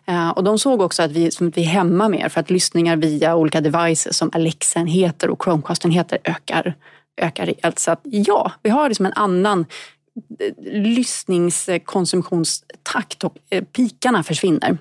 Eh, 0.07 0.31
och 0.31 0.45
de 0.45 0.59
såg 0.59 0.81
också 0.81 1.03
att 1.03 1.11
vi, 1.11 1.31
som 1.31 1.49
att 1.49 1.57
vi 1.57 1.63
är 1.63 1.67
hemma 1.67 2.09
mer 2.09 2.29
för 2.29 2.41
att 2.41 2.51
lyssningar 2.51 2.97
via 2.97 3.37
olika 3.37 3.61
devices 3.61 4.17
som 4.17 4.31
Alexa-enheter 4.33 5.31
och 5.31 5.45
Chromecast-enheter 5.45 6.19
ökar, 6.25 6.75
ökar 7.21 7.47
rejält. 7.47 7.79
Så 7.79 7.91
att 7.91 8.01
ja, 8.03 8.53
vi 8.63 8.71
har 8.71 8.89
liksom 8.89 9.07
en 9.07 9.13
annan 9.13 9.67
eh, 10.39 10.53
lyssningskonsumtionstakt 10.73 13.25
och 13.25 13.37
pikarna 13.73 14.23
försvinner. 14.23 14.79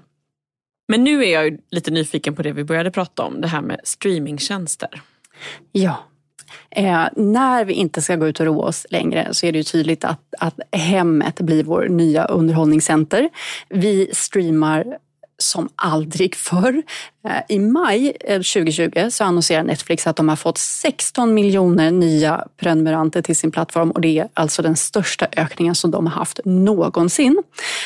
Men 0.91 1.03
nu 1.03 1.23
är 1.23 1.43
jag 1.43 1.57
lite 1.69 1.91
nyfiken 1.91 2.35
på 2.35 2.41
det 2.41 2.51
vi 2.51 2.63
började 2.63 2.91
prata 2.91 3.23
om, 3.23 3.41
det 3.41 3.47
här 3.47 3.61
med 3.61 3.79
streamingtjänster. 3.83 5.01
Ja, 5.71 6.03
Eh, 6.69 7.07
när 7.15 7.65
vi 7.65 7.73
inte 7.73 8.01
ska 8.01 8.15
gå 8.15 8.27
ut 8.27 8.39
och 8.39 8.45
roa 8.45 8.65
oss 8.65 8.87
längre 8.89 9.27
så 9.31 9.45
är 9.45 9.51
det 9.51 9.57
ju 9.57 9.63
tydligt 9.63 10.03
att, 10.03 10.33
att 10.39 10.59
hemmet 10.71 11.41
blir 11.41 11.63
vår 11.63 11.87
nya 11.89 12.25
underhållningscenter. 12.25 13.29
Vi 13.69 14.09
streamar 14.13 14.97
som 15.41 15.69
aldrig 15.75 16.35
förr. 16.35 16.83
Eh, 17.27 17.55
I 17.55 17.59
maj 17.59 18.17
eh, 18.19 18.33
2020 18.33 19.07
så 19.09 19.23
annonserar 19.23 19.63
Netflix 19.63 20.07
att 20.07 20.15
de 20.15 20.29
har 20.29 20.35
fått 20.35 20.57
16 20.57 21.33
miljoner 21.33 21.91
nya 21.91 22.47
prenumeranter 22.57 23.21
till 23.21 23.35
sin 23.35 23.51
plattform 23.51 23.91
och 23.91 24.01
det 24.01 24.19
är 24.19 24.27
alltså 24.33 24.61
den 24.61 24.75
största 24.75 25.27
ökningen 25.37 25.75
som 25.75 25.91
de 25.91 26.07
har 26.07 26.13
haft 26.13 26.39
någonsin. 26.45 27.43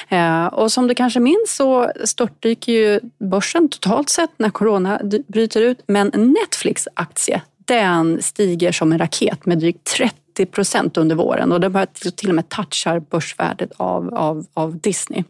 Eh, 0.10 0.46
och 0.46 0.72
som 0.72 0.88
du 0.88 0.96
kanske 0.96 1.20
minns 1.20 1.56
så 1.56 1.92
störtdyker 2.06 2.72
ju 2.72 3.00
börsen 3.30 3.70
totalt 3.70 4.10
sett 4.10 4.32
när 4.38 4.50
corona 4.50 5.02
bryter 5.28 5.62
ut 5.62 5.80
men 5.88 6.08
Netflix 6.16 6.88
aktie 6.94 7.42
den 7.66 8.22
stiger 8.22 8.72
som 8.72 8.92
en 8.92 8.98
raket 8.98 9.46
med 9.46 9.60
drygt 9.60 9.84
30 9.84 10.46
procent 10.46 10.98
under 10.98 11.16
våren 11.16 11.52
och 11.52 11.60
den 11.60 11.88
till 12.16 12.30
och 12.30 12.36
med 12.36 12.50
touchar 12.50 13.00
börsvärdet 13.00 13.72
av, 13.78 14.14
av, 14.14 14.46
av 14.54 14.80
Disney. 14.80 15.24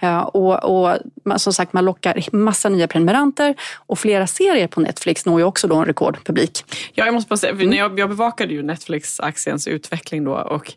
Ja, 0.00 0.24
och, 0.24 0.64
och 0.64 0.98
som 1.36 1.52
sagt, 1.52 1.72
man 1.72 1.84
lockar 1.84 2.36
massa 2.36 2.68
nya 2.68 2.88
prenumeranter 2.88 3.54
och 3.76 3.98
flera 3.98 4.26
serier 4.26 4.66
på 4.66 4.80
Netflix 4.80 5.26
når 5.26 5.40
ju 5.40 5.44
också 5.44 5.68
då 5.68 5.76
en 5.76 5.84
rekordpublik. 5.84 6.64
Ja, 6.94 7.04
jag 7.04 7.14
måste 7.14 7.28
bara 7.28 7.36
säga, 7.36 7.52
mm. 7.52 7.72
jag, 7.72 7.98
jag 7.98 8.08
bevakade 8.08 8.54
ju 8.54 8.62
Netflix-aktiens 8.62 9.68
utveckling 9.68 10.24
då 10.24 10.32
och 10.34 10.72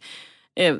eh, 0.55 0.75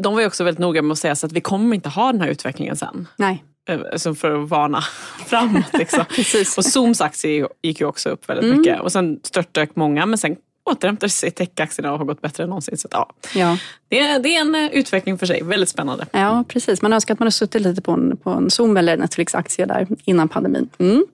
de 0.00 0.14
var 0.14 0.20
ju 0.20 0.26
också 0.26 0.44
väldigt 0.44 0.60
noga 0.60 0.82
med 0.82 0.92
att 0.92 0.98
säga 0.98 1.16
så 1.16 1.26
att 1.26 1.32
vi 1.32 1.40
kommer 1.40 1.74
inte 1.74 1.88
ha 1.88 2.12
den 2.12 2.20
här 2.20 2.28
utvecklingen 2.28 2.76
sen. 2.76 3.08
Nej. 3.16 3.44
Eh, 3.68 3.80
alltså 3.92 4.14
för 4.14 4.42
att 4.42 4.48
varna 4.48 4.80
framåt. 5.26 5.72
Liksom. 5.72 6.04
och 6.56 6.64
Zooms 6.64 7.00
aktie 7.00 7.48
gick 7.62 7.80
ju 7.80 7.86
också 7.86 8.08
upp 8.08 8.28
väldigt 8.28 8.44
mm. 8.44 8.58
mycket 8.58 8.80
och 8.80 8.92
sen 8.92 9.20
störtdök 9.22 9.76
många 9.76 10.06
men 10.06 10.18
sen 10.18 10.36
återhämtar 10.70 11.08
sig 11.08 11.30
techaktierna 11.30 11.92
och 11.92 11.98
har 11.98 12.04
gått 12.04 12.20
bättre 12.20 12.42
än 12.42 12.48
någonsin. 12.48 12.78
Så 12.78 12.88
ja, 12.90 13.12
ja. 13.34 13.58
Det, 13.88 14.00
är, 14.00 14.18
det 14.18 14.36
är 14.36 14.40
en 14.40 14.54
eh, 14.54 14.70
utveckling 14.72 15.18
för 15.18 15.26
sig, 15.26 15.42
väldigt 15.42 15.68
spännande. 15.68 16.06
Ja 16.12 16.44
precis, 16.48 16.82
man 16.82 16.92
önskar 16.92 17.14
att 17.14 17.20
man 17.20 17.26
hade 17.26 17.32
suttit 17.32 17.62
lite 17.62 17.82
på 17.82 17.92
en, 17.92 18.16
på 18.16 18.30
en 18.30 18.50
Zoom 18.50 18.76
eller 18.76 18.96
Netflix-aktie 18.96 19.66
där 19.66 19.86
innan 20.04 20.28
pandemin. 20.28 20.68
Mm. 20.78 21.06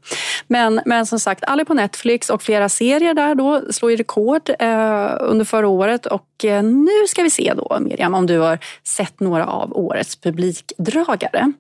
Men, 0.46 0.80
men 0.86 1.06
som 1.06 1.20
sagt, 1.20 1.44
alla 1.44 1.64
på 1.64 1.74
Netflix 1.74 2.30
och 2.30 2.42
flera 2.42 2.68
serier 2.68 3.14
där 3.14 3.34
då 3.34 3.62
slår 3.72 3.90
ju 3.90 3.96
rekord 3.96 4.50
eh, 4.58 5.16
under 5.20 5.44
förra 5.44 5.68
året 5.68 6.06
och 6.06 6.44
eh, 6.44 6.62
nu 6.62 7.06
ska 7.08 7.22
vi 7.22 7.30
se 7.30 7.52
då 7.56 7.78
Miriam 7.80 8.14
om 8.14 8.26
du 8.26 8.38
har 8.38 8.58
sett 8.84 9.20
några 9.20 9.46
av 9.46 9.76
årets 9.76 10.16
publikdragare. 10.16 11.52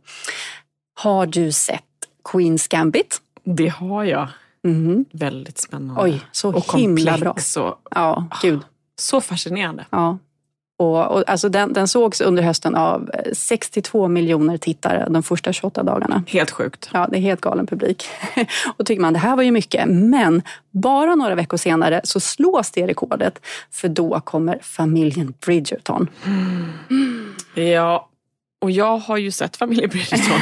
Har 0.94 1.26
du 1.26 1.52
sett 1.52 1.82
Queens 2.32 2.68
Gambit? 2.68 3.20
Det 3.44 3.68
har 3.68 4.04
jag. 4.04 4.28
Mm. 4.70 5.04
Väldigt 5.12 5.58
spännande. 5.58 6.02
Oj, 6.02 6.20
så 6.32 6.54
och 6.54 6.74
himla 6.74 7.18
bra. 7.18 7.30
Och, 7.58 7.78
ja, 7.90 8.26
gud. 8.42 8.60
Så 8.98 9.20
fascinerande. 9.20 9.86
Ja. 9.90 10.18
Och, 10.78 11.06
och, 11.06 11.30
alltså 11.30 11.48
den, 11.48 11.72
den 11.72 11.88
sågs 11.88 12.20
under 12.20 12.42
hösten 12.42 12.74
av 12.74 13.10
62 13.32 14.08
miljoner 14.08 14.56
tittare 14.56 15.06
de 15.10 15.22
första 15.22 15.52
28 15.52 15.82
dagarna. 15.82 16.22
Helt 16.26 16.50
sjukt. 16.50 16.90
Ja, 16.92 17.06
det 17.10 17.16
är 17.16 17.20
helt 17.20 17.40
galen 17.40 17.66
publik. 17.66 18.04
och 18.76 18.86
tycker 18.86 19.02
man 19.02 19.12
det 19.12 19.18
här 19.18 19.36
var 19.36 19.42
ju 19.42 19.50
mycket. 19.50 19.88
Men 19.88 20.42
bara 20.70 21.14
några 21.14 21.34
veckor 21.34 21.56
senare 21.56 22.00
så 22.04 22.20
slås 22.20 22.70
det 22.70 22.86
rekordet. 22.86 23.40
För 23.70 23.88
då 23.88 24.20
kommer 24.20 24.58
familjen 24.62 25.34
Bridgerton. 25.46 26.08
Mm. 26.24 27.34
Ja, 27.54 28.08
och 28.66 28.70
jag 28.70 28.98
har 28.98 29.16
ju 29.16 29.30
sett 29.30 29.56
familjen 29.56 29.90
Bridgerton. 29.90 30.40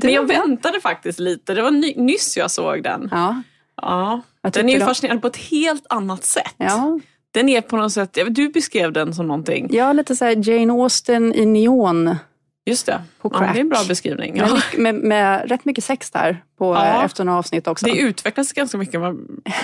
Men 0.02 0.12
jag 0.12 0.28
väntade 0.28 0.80
faktiskt 0.80 1.18
lite. 1.18 1.54
Det 1.54 1.62
var 1.62 1.70
ny, 1.70 1.94
nyss 1.96 2.36
jag 2.36 2.50
såg 2.50 2.82
den. 2.82 3.08
Ja. 3.12 3.42
Ja. 3.76 4.20
Den 4.40 4.68
är 4.68 4.78
ju 4.78 4.80
fascinerande 4.80 5.20
på 5.20 5.26
ett 5.26 5.36
helt 5.36 5.86
annat 5.88 6.24
sätt. 6.24 6.54
Ja. 6.56 7.00
Den 7.30 7.48
är 7.48 7.60
på 7.60 7.76
något 7.76 7.92
sätt, 7.92 8.18
du 8.28 8.48
beskrev 8.48 8.92
den 8.92 9.14
som 9.14 9.28
någonting. 9.28 9.68
Ja, 9.70 9.92
lite 9.92 10.16
så 10.16 10.24
Jane 10.24 10.72
Austen 10.72 11.34
i 11.34 11.46
neon. 11.46 12.16
Just 12.64 12.86
det, 12.86 13.02
ja, 13.22 13.30
det 13.30 13.44
är 13.44 13.56
en 13.56 13.68
bra 13.68 13.84
beskrivning. 13.88 14.36
Ja. 14.36 14.60
Med, 14.76 14.94
med, 14.94 14.94
med, 14.94 15.48
rätt 15.48 15.64
mycket 15.64 15.84
sex 15.84 16.10
där 16.10 16.42
på, 16.58 16.74
ja. 16.74 17.04
efter 17.04 17.24
några 17.24 17.38
avsnitt 17.38 17.66
också. 17.66 17.86
Det 17.86 17.98
utvecklas 17.98 18.52
ganska 18.52 18.78
mycket. 18.78 19.00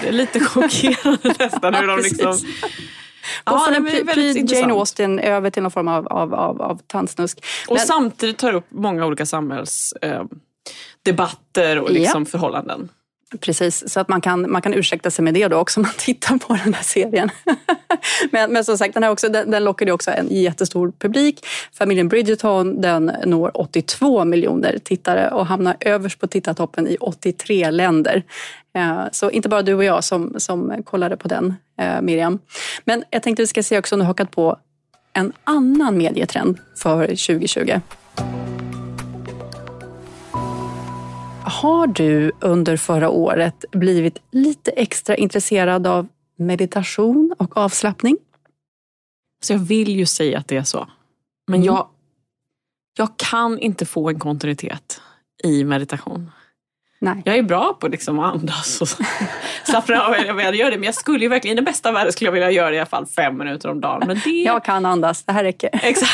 Det 0.03 0.09
är 0.09 0.13
lite 0.13 0.41
chockerande 0.41 1.35
nästan 1.39 1.75
hur 1.75 1.87
de 1.87 2.01
liksom 2.01 2.39
Ja, 3.45 3.59
från 3.59 3.75
en 3.75 3.85
Jane 4.47 4.73
Austen 4.73 5.19
över 5.19 5.51
till 5.51 5.63
någon 5.63 5.73
form 5.73 5.89
av, 5.89 6.09
av, 6.09 6.35
av, 6.35 6.63
av 6.63 6.81
tantsnusk. 6.87 7.45
Och 7.69 7.77
Men, 7.77 7.87
samtidigt 7.87 8.39
tar 8.39 8.53
upp 8.53 8.67
många 8.69 9.07
olika 9.07 9.27
samhällsdebatter 9.27 11.77
eh, 11.77 11.83
och 11.83 11.91
liksom 11.91 12.23
ja. 12.23 12.27
förhållanden. 12.31 12.89
Precis, 13.41 13.93
så 13.93 14.01
att 14.01 14.09
man 14.09 14.21
kan, 14.21 14.51
man 14.51 14.63
kan 14.63 14.75
ursäkta 14.75 15.11
sig 15.11 15.25
med 15.25 15.35
det 15.35 15.49
då 15.49 15.57
också 15.57 15.81
om 15.81 15.83
man 15.83 15.93
tittar 15.99 16.39
på 16.39 16.55
den 16.65 16.75
här 16.75 16.83
serien. 16.83 17.31
men, 18.31 18.53
men 18.53 18.65
som 18.65 18.79
sagt, 18.79 18.95
den, 18.95 19.03
här 19.03 19.11
också, 19.11 19.29
den, 19.29 19.51
den 19.51 19.65
lockade 19.65 19.93
också 19.93 20.11
en 20.11 20.27
jättestor 20.31 20.93
publik. 20.99 21.47
Familjen 21.73 22.09
Bridgerton 22.09 22.81
den 22.81 23.13
når 23.25 23.61
82 23.61 24.25
miljoner 24.25 24.79
tittare 24.85 25.31
och 25.31 25.47
hamnar 25.47 25.77
överst 25.81 26.21
på 26.21 26.27
tittartoppen 26.27 26.89
i 26.89 26.97
83 27.01 27.71
länder. 27.71 28.23
Eh, 28.75 29.03
så 29.13 29.31
inte 29.31 29.49
bara 29.49 29.63
du 29.63 29.75
och 29.75 29.85
jag 29.85 30.05
som, 30.05 30.35
som 30.39 30.83
kollade 30.85 31.17
på 31.17 31.29
den, 31.29 31.55
eh, 31.81 32.01
Miriam. 32.01 32.39
Men 32.85 33.05
jag 33.11 33.23
tänkte 33.23 33.43
vi 33.43 33.47
ska 33.47 33.63
se 33.63 33.79
också 33.79 33.95
om 33.95 33.99
du 33.99 34.05
har 34.05 34.09
hakat 34.09 34.31
på 34.31 34.57
en 35.13 35.33
annan 35.45 35.99
medietrend 35.99 36.59
för 36.77 37.07
2020. 37.07 37.81
Har 41.63 41.87
du 41.87 42.33
under 42.41 42.77
förra 42.77 43.11
året 43.11 43.65
blivit 43.73 44.19
lite 44.33 44.71
extra 44.71 45.17
intresserad 45.17 45.87
av 45.87 46.09
meditation 46.37 47.35
och 47.39 47.57
avslappning? 47.57 48.17
Så 49.45 49.53
jag 49.53 49.59
vill 49.59 49.97
ju 49.97 50.07
säga 50.07 50.39
att 50.39 50.49
det 50.49 50.57
är 50.57 50.63
så. 50.63 50.89
Men 51.47 51.61
mm. 51.61 51.67
jag, 51.67 51.89
jag 52.97 53.17
kan 53.17 53.59
inte 53.59 53.87
få 53.87 54.09
en 54.09 54.19
kontinuitet 54.19 55.01
i 55.45 55.65
meditation. 55.65 56.31
Nej. 56.99 57.23
Jag 57.25 57.37
är 57.37 57.43
bra 57.43 57.77
på 57.81 57.89
liksom 57.89 58.19
att 58.19 58.35
andas 58.35 58.81
och 58.81 58.89
slappna 59.65 60.03
av. 60.03 60.15
Jag 60.15 60.55
gör 60.55 60.71
det, 60.71 60.77
men 60.77 60.87
jag 60.87 60.95
skulle 60.95 61.25
ju 61.25 61.29
verkligen, 61.29 61.53
i 61.53 61.57
den 61.57 61.65
bästa 61.65 61.93
världen 61.93 62.13
skulle 62.13 62.29
jag 62.29 62.33
vilja 62.33 62.51
göra 62.51 62.71
det 62.71 62.77
i 62.77 62.79
alla 62.79 62.87
fall 62.87 63.07
fem 63.07 63.39
minuter 63.39 63.69
om 63.69 63.81
dagen. 63.81 64.03
Men 64.07 64.21
det... 64.25 64.31
Jag 64.31 64.65
kan 64.65 64.87
andas, 64.87 65.25
det 65.25 65.33
här 65.33 65.45
räcker. 65.45 65.71
Exakt. 65.73 66.13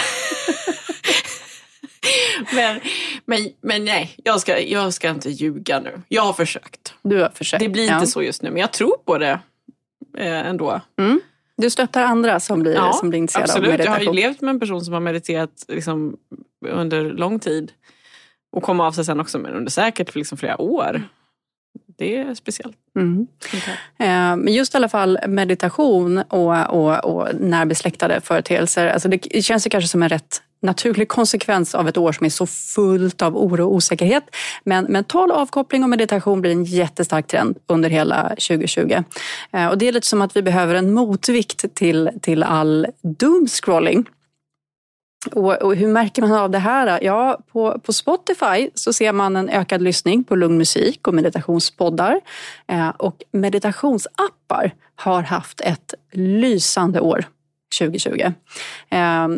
men, 2.54 2.80
men, 3.26 3.48
men 3.60 3.84
nej, 3.84 4.16
jag 4.24 4.40
ska, 4.40 4.60
jag 4.60 4.94
ska 4.94 5.08
inte 5.08 5.30
ljuga 5.30 5.80
nu. 5.80 6.02
Jag 6.08 6.22
har 6.22 6.32
försökt. 6.32 6.94
Du 7.02 7.22
har 7.22 7.28
försökt. 7.28 7.60
Det 7.60 7.68
blir 7.68 7.94
inte 7.94 8.06
så 8.06 8.22
just 8.22 8.42
nu, 8.42 8.50
men 8.50 8.60
jag 8.60 8.72
tror 8.72 8.96
på 9.04 9.18
det 9.18 9.40
eh, 10.18 10.46
ändå. 10.46 10.80
Mm. 10.98 11.20
Du 11.56 11.70
stöttar 11.70 12.02
andra 12.02 12.40
som 12.40 12.60
blir, 12.60 12.74
ja, 12.74 12.92
som 12.92 13.10
blir 13.10 13.18
intresserade 13.18 13.52
absolut. 13.52 13.66
av 13.66 13.72
meditation? 13.72 14.02
Jag 14.02 14.08
har 14.08 14.14
ju 14.14 14.20
levt 14.20 14.40
med 14.40 14.50
en 14.50 14.60
person 14.60 14.84
som 14.84 14.94
har 14.94 15.00
mediterat 15.00 15.64
liksom, 15.68 16.16
under 16.68 17.04
lång 17.04 17.38
tid. 17.38 17.72
Och 18.52 18.62
kom 18.62 18.80
av 18.80 18.92
sig 18.92 19.04
sen 19.04 19.20
också, 19.20 19.38
men 19.38 19.54
under 19.54 19.70
säkert 19.70 20.14
liksom 20.14 20.38
flera 20.38 20.60
år. 20.60 21.02
Det 21.98 22.16
är 22.16 22.34
speciellt. 22.34 22.76
Mm. 22.96 23.26
Eh, 23.98 24.36
men 24.36 24.48
just 24.48 24.74
i 24.74 24.76
alla 24.76 24.88
fall 24.88 25.18
meditation 25.28 26.18
och, 26.18 26.70
och, 26.70 27.04
och 27.04 27.34
närbesläktade 27.40 28.20
företeelser. 28.20 28.86
Alltså 28.86 29.08
det 29.08 29.44
känns 29.44 29.66
ju 29.66 29.70
kanske 29.70 29.88
som 29.88 30.02
en 30.02 30.08
rätt 30.08 30.42
naturlig 30.64 31.08
konsekvens 31.08 31.74
av 31.74 31.88
ett 31.88 31.96
år 31.96 32.12
som 32.12 32.26
är 32.26 32.30
så 32.30 32.46
fullt 32.46 33.22
av 33.22 33.36
oro 33.36 33.64
och 33.64 33.74
osäkerhet. 33.74 34.24
Men 34.64 34.84
mental 34.84 35.30
avkoppling 35.30 35.82
och 35.82 35.88
meditation 35.88 36.40
blir 36.40 36.50
en 36.50 36.64
jättestark 36.64 37.26
trend 37.26 37.58
under 37.66 37.90
hela 37.90 38.28
2020. 38.28 39.02
Eh, 39.52 39.66
och 39.66 39.78
det 39.78 39.88
är 39.88 39.92
lite 39.92 40.06
som 40.06 40.22
att 40.22 40.36
vi 40.36 40.42
behöver 40.42 40.74
en 40.74 40.92
motvikt 40.92 41.74
till, 41.74 42.10
till 42.22 42.42
all 42.42 42.86
doomscrolling. 43.02 44.06
Och, 45.32 45.62
och, 45.62 45.76
hur 45.76 45.88
märker 45.88 46.22
man 46.22 46.32
av 46.32 46.50
det 46.50 46.58
här? 46.58 46.98
Ja, 47.02 47.38
på, 47.52 47.78
på 47.78 47.92
Spotify 47.92 48.70
så 48.74 48.92
ser 48.92 49.12
man 49.12 49.36
en 49.36 49.48
ökad 49.48 49.82
lyssning 49.82 50.24
på 50.24 50.36
lugn 50.36 50.58
musik 50.58 51.08
och 51.08 51.14
meditationspoddar. 51.14 52.20
Eh, 52.66 52.88
och 52.88 53.22
meditationsappar 53.32 54.74
har 54.96 55.22
haft 55.22 55.60
ett 55.60 55.94
lysande 56.12 57.00
år 57.00 57.24
2020. 57.78 58.32
Eh, 58.90 59.28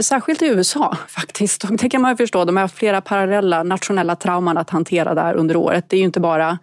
särskilt 0.00 0.42
i 0.42 0.46
USA 0.46 0.96
faktiskt. 1.08 1.64
Och 1.64 1.76
det 1.76 1.88
kan 1.88 2.02
man 2.02 2.10
ju 2.12 2.16
förstå. 2.16 2.44
De 2.44 2.56
har 2.56 2.62
haft 2.62 2.78
flera 2.78 3.00
parallella 3.00 3.62
nationella 3.62 4.16
trauman 4.16 4.58
att 4.58 4.70
hantera 4.70 5.14
där 5.14 5.34
under 5.34 5.56
året. 5.56 5.84
Det 5.88 5.96
är 5.96 5.98
ju 5.98 6.04
inte 6.04 6.20
bara 6.20 6.58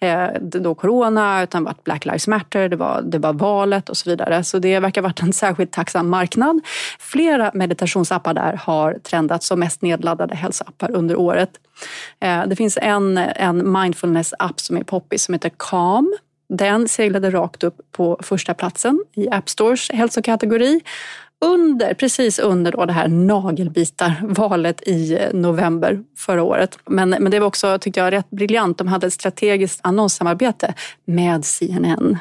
eh, 0.00 0.28
då 0.40 0.74
corona 0.74 1.42
utan 1.42 1.64
varit 1.64 1.84
Black 1.84 2.04
Lives 2.04 2.28
Matter, 2.28 2.68
det 2.68 2.76
var, 2.76 3.02
det 3.02 3.18
var 3.18 3.32
valet 3.32 3.88
och 3.88 3.96
så 3.96 4.10
vidare. 4.10 4.44
Så 4.44 4.58
det 4.58 4.80
verkar 4.80 5.02
ha 5.02 5.08
varit 5.08 5.22
en 5.22 5.32
särskilt 5.32 5.72
tacksam 5.72 6.08
marknad. 6.08 6.60
Flera 6.98 7.50
meditationsappar 7.54 8.34
där 8.34 8.60
har 8.62 8.94
trendat 8.94 9.42
som 9.42 9.60
mest 9.60 9.82
nedladdade 9.82 10.34
hälsoappar 10.34 10.90
under 10.90 11.16
året. 11.16 11.50
Eh, 12.20 12.46
det 12.46 12.56
finns 12.56 12.78
en, 12.82 13.18
en 13.18 13.72
mindfulness-app 13.72 14.60
som 14.60 14.76
är 14.76 14.84
poppis 14.84 15.24
som 15.24 15.34
heter 15.34 15.50
Calm 15.58 16.16
den 16.48 16.88
seglade 16.88 17.30
rakt 17.30 17.64
upp 17.64 17.76
på 17.92 18.18
första 18.22 18.54
platsen 18.54 19.04
i 19.14 19.30
App 19.30 19.48
Stores 19.48 19.90
hälsokategori. 19.90 20.80
Under, 21.44 21.94
precis 21.94 22.38
under 22.38 22.72
då 22.72 22.84
det 22.84 22.92
här 22.92 23.08
nagelbitarvalet 23.08 24.88
i 24.88 25.14
eh, 25.14 25.32
november 25.32 26.02
förra 26.16 26.42
året. 26.42 26.78
Men, 26.84 27.10
men 27.10 27.30
det 27.30 27.40
var 27.40 27.46
också, 27.46 27.78
tyckte 27.78 28.00
jag, 28.00 28.12
rätt 28.12 28.30
briljant. 28.30 28.78
De 28.78 28.88
hade 28.88 29.06
ett 29.06 29.12
strategiskt 29.12 29.80
annonssamarbete 29.82 30.74
med 31.04 31.44
CNN 31.44 32.18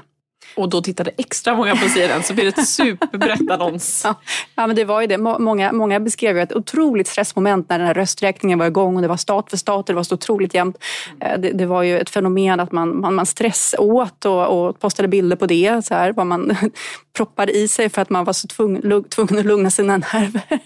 och 0.56 0.70
då 0.70 0.82
tittade 0.82 1.12
extra 1.18 1.56
många 1.56 1.76
på 1.76 1.90
CNN 1.90 2.24
så 2.24 2.34
blir 2.34 2.44
det 2.44 2.58
ett 2.58 2.68
superbrett 2.68 3.52
annons. 3.52 4.02
Ja, 4.06 4.16
ja, 4.56 4.68
men 4.68 4.76
det 4.76 4.86
var 4.86 5.02
ju 5.02 5.08
det. 5.08 5.18
Många, 5.18 5.72
många 5.72 6.00
beskrev 6.00 6.36
ju 6.36 6.42
ett 6.42 6.56
otroligt 6.56 7.08
stressmoment 7.08 7.70
när 7.70 7.78
den 7.80 7.88
här 7.88 7.94
rösträkningen 7.94 8.60
var 8.60 8.66
igång 8.66 8.96
och 8.96 9.02
det 9.02 9.08
var 9.08 9.18
stat 9.18 9.50
för 9.50 9.58
stat 9.58 9.78
och 9.78 9.86
det 9.86 9.94
var 9.94 10.04
så 10.04 10.16
otroligt 10.16 10.54
jämnt. 10.54 10.78
Eh, 11.20 11.40
det, 11.40 11.52
det 11.52 11.66
var 11.66 11.84
ju 11.84 12.00
ett 12.00 12.10
fenomen 12.10 12.60
att 12.60 12.72
man, 12.72 13.02
man, 13.02 13.16
man 13.16 13.26
stressåt 13.26 14.26
och, 14.26 14.68
och 14.68 14.80
postade 14.80 15.08
bilder 15.08 15.36
på 15.36 15.46
det. 15.46 15.86
Så 15.86 15.94
här, 15.94 16.14
vad 16.14 16.28
man 16.28 16.56
proppade 17.18 17.58
i 17.58 17.68
sig 17.68 17.90
för 17.90 18.02
att 18.02 18.10
man 18.10 18.26
var 18.26 18.34
så 18.34 18.48
tvungen, 18.48 19.04
tvungen 19.04 19.40
att 19.40 19.46
lugna 19.46 19.70
sina 19.70 19.98
nerver. 20.14 20.60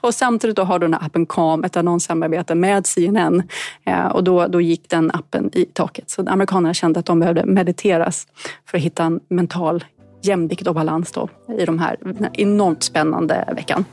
Och 0.00 0.14
samtidigt 0.14 0.56
då 0.56 0.62
har 0.62 0.78
du 0.78 0.86
den 0.86 0.94
här 0.94 1.06
appen 1.06 1.26
Calm 1.26 1.64
ett 1.64 1.76
annonssamarbete 1.76 2.54
med 2.54 2.86
CNN. 2.86 3.42
Eh, 3.84 4.06
och 4.06 4.24
då, 4.24 4.46
då 4.46 4.60
gick 4.60 4.88
den 4.88 5.10
appen 5.10 5.50
i 5.52 5.64
taket. 5.64 6.10
Så 6.10 6.28
amerikanerna 6.28 6.74
kände 6.74 7.00
att 7.00 7.06
de 7.06 7.20
behövde 7.20 7.46
mediteras 7.46 8.26
för 8.66 8.78
att 8.78 8.84
hitta 8.84 9.01
en 9.02 9.20
mental 9.28 9.84
jämvikt 10.22 10.66
och 10.66 10.74
balans 10.74 11.12
då 11.12 11.28
i 11.58 11.64
de 11.64 11.78
här 11.78 11.96
enormt 12.32 12.82
spännande 12.82 13.48
veckan. 13.56 13.84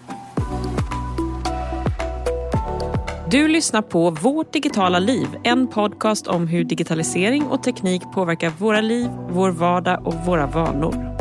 Du 3.32 3.48
lyssnar 3.48 3.82
på 3.82 4.10
Vårt 4.10 4.54
digitala 4.54 5.00
liv, 5.00 5.28
en 5.44 5.68
podcast 5.68 6.28
om 6.28 6.48
hur 6.48 6.64
digitalisering 6.64 7.44
och 7.44 7.64
teknik 7.64 8.02
påverkar 8.14 8.50
våra 8.50 8.82
liv, 8.82 9.10
vår 9.30 9.50
vardag 9.50 10.08
och 10.08 10.14
våra 10.14 10.48
vanor. 10.48 11.16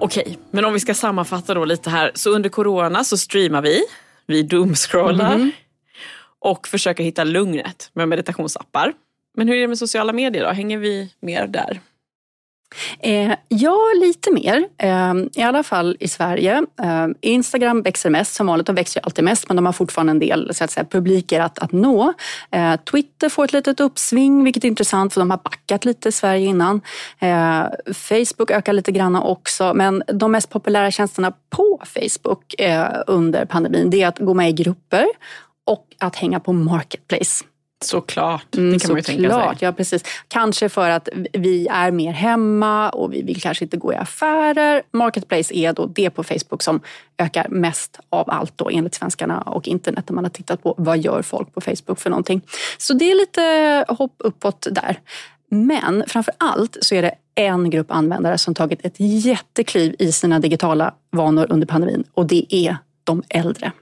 Okej, 0.00 0.38
men 0.50 0.64
om 0.64 0.72
vi 0.72 0.80
ska 0.80 0.94
sammanfatta 0.94 1.54
då 1.54 1.64
lite 1.64 1.90
här. 1.90 2.10
Så 2.14 2.30
under 2.30 2.48
corona 2.48 3.04
så 3.04 3.16
streamar 3.16 3.62
vi, 3.62 3.82
vi 4.26 4.42
doomscrollar 4.42 5.34
mm. 5.34 5.50
och 6.38 6.68
försöker 6.68 7.04
hitta 7.04 7.24
lugnet 7.24 7.90
med 7.92 8.08
meditationsappar. 8.08 8.92
Men 9.36 9.48
hur 9.48 9.56
är 9.56 9.60
det 9.60 9.68
med 9.68 9.78
sociala 9.78 10.12
medier 10.12 10.44
då? 10.44 10.50
Hänger 10.50 10.78
vi 10.78 11.10
mer 11.20 11.46
där? 11.46 11.80
Eh, 13.00 13.32
ja, 13.48 13.78
lite 14.00 14.30
mer. 14.32 14.68
Eh, 14.78 15.14
I 15.34 15.42
alla 15.42 15.62
fall 15.62 15.96
i 16.00 16.08
Sverige. 16.08 16.66
Eh, 16.82 17.06
Instagram 17.20 17.82
växer 17.82 18.10
mest 18.10 18.34
som 18.34 18.46
vanligt. 18.46 18.66
De 18.66 18.74
växer 18.74 19.00
alltid 19.04 19.24
mest 19.24 19.48
men 19.48 19.56
de 19.56 19.66
har 19.66 19.72
fortfarande 19.72 20.10
en 20.10 20.18
del 20.18 20.54
så 20.54 20.64
att 20.64 20.70
säga, 20.70 20.84
publiker 20.84 21.40
att, 21.40 21.58
att 21.58 21.72
nå. 21.72 22.12
Eh, 22.50 22.76
Twitter 22.76 23.28
får 23.28 23.44
ett 23.44 23.52
litet 23.52 23.80
uppsving 23.80 24.44
vilket 24.44 24.64
är 24.64 24.68
intressant 24.68 25.14
för 25.14 25.20
de 25.20 25.30
har 25.30 25.38
backat 25.38 25.84
lite 25.84 26.08
i 26.08 26.12
Sverige 26.12 26.46
innan. 26.46 26.80
Eh, 27.18 27.64
Facebook 27.94 28.50
ökar 28.50 28.72
lite 28.72 28.92
grann 28.92 29.16
också 29.16 29.74
men 29.74 30.02
de 30.06 30.32
mest 30.32 30.50
populära 30.50 30.90
tjänsterna 30.90 31.32
på 31.50 31.82
Facebook 31.84 32.60
eh, 32.60 32.88
under 33.06 33.44
pandemin 33.44 33.90
det 33.90 34.02
är 34.02 34.08
att 34.08 34.18
gå 34.18 34.34
med 34.34 34.48
i 34.48 34.52
grupper 34.52 35.06
och 35.66 35.86
att 35.98 36.16
hänga 36.16 36.40
på 36.40 36.52
Marketplace. 36.52 37.44
Såklart, 37.84 38.56
mm, 38.56 38.72
det 38.72 38.78
kan 38.78 38.90
man 38.90 38.98
ju 38.98 39.02
tänka 39.02 39.30
sig. 39.30 39.56
Ja, 39.60 39.72
precis. 39.72 40.02
Kanske 40.28 40.68
för 40.68 40.90
att 40.90 41.08
vi 41.32 41.66
är 41.66 41.90
mer 41.90 42.12
hemma 42.12 42.90
och 42.90 43.12
vi 43.12 43.22
vill 43.22 43.40
kanske 43.42 43.64
inte 43.64 43.76
gå 43.76 43.92
i 43.92 43.96
affärer. 43.96 44.82
Marketplace 44.92 45.54
är 45.54 45.72
då 45.72 45.86
det 45.86 46.10
på 46.10 46.24
Facebook 46.24 46.62
som 46.62 46.80
ökar 47.18 47.48
mest 47.48 48.00
av 48.10 48.30
allt 48.30 48.52
då 48.58 48.70
enligt 48.70 48.94
svenskarna 48.94 49.40
och 49.40 49.68
internet 49.68 50.08
när 50.08 50.14
man 50.14 50.24
har 50.24 50.30
tittat 50.30 50.62
på 50.62 50.74
vad 50.78 50.98
gör 50.98 51.22
folk 51.22 51.54
på 51.54 51.60
Facebook 51.60 51.98
för 51.98 52.10
någonting. 52.10 52.40
Så 52.78 52.94
det 52.94 53.10
är 53.10 53.14
lite 53.14 53.84
hopp 53.88 54.14
uppåt 54.18 54.66
där. 54.70 55.00
Men 55.48 56.04
framför 56.06 56.34
allt 56.38 56.76
så 56.80 56.94
är 56.94 57.02
det 57.02 57.14
en 57.34 57.70
grupp 57.70 57.90
användare 57.90 58.38
som 58.38 58.54
tagit 58.54 58.84
ett 58.84 58.94
jättekliv 58.98 59.96
i 59.98 60.12
sina 60.12 60.38
digitala 60.38 60.94
vanor 61.10 61.46
under 61.50 61.66
pandemin 61.66 62.04
och 62.14 62.26
det 62.26 62.54
är 62.54 62.76
de 63.04 63.22
äldre. 63.28 63.72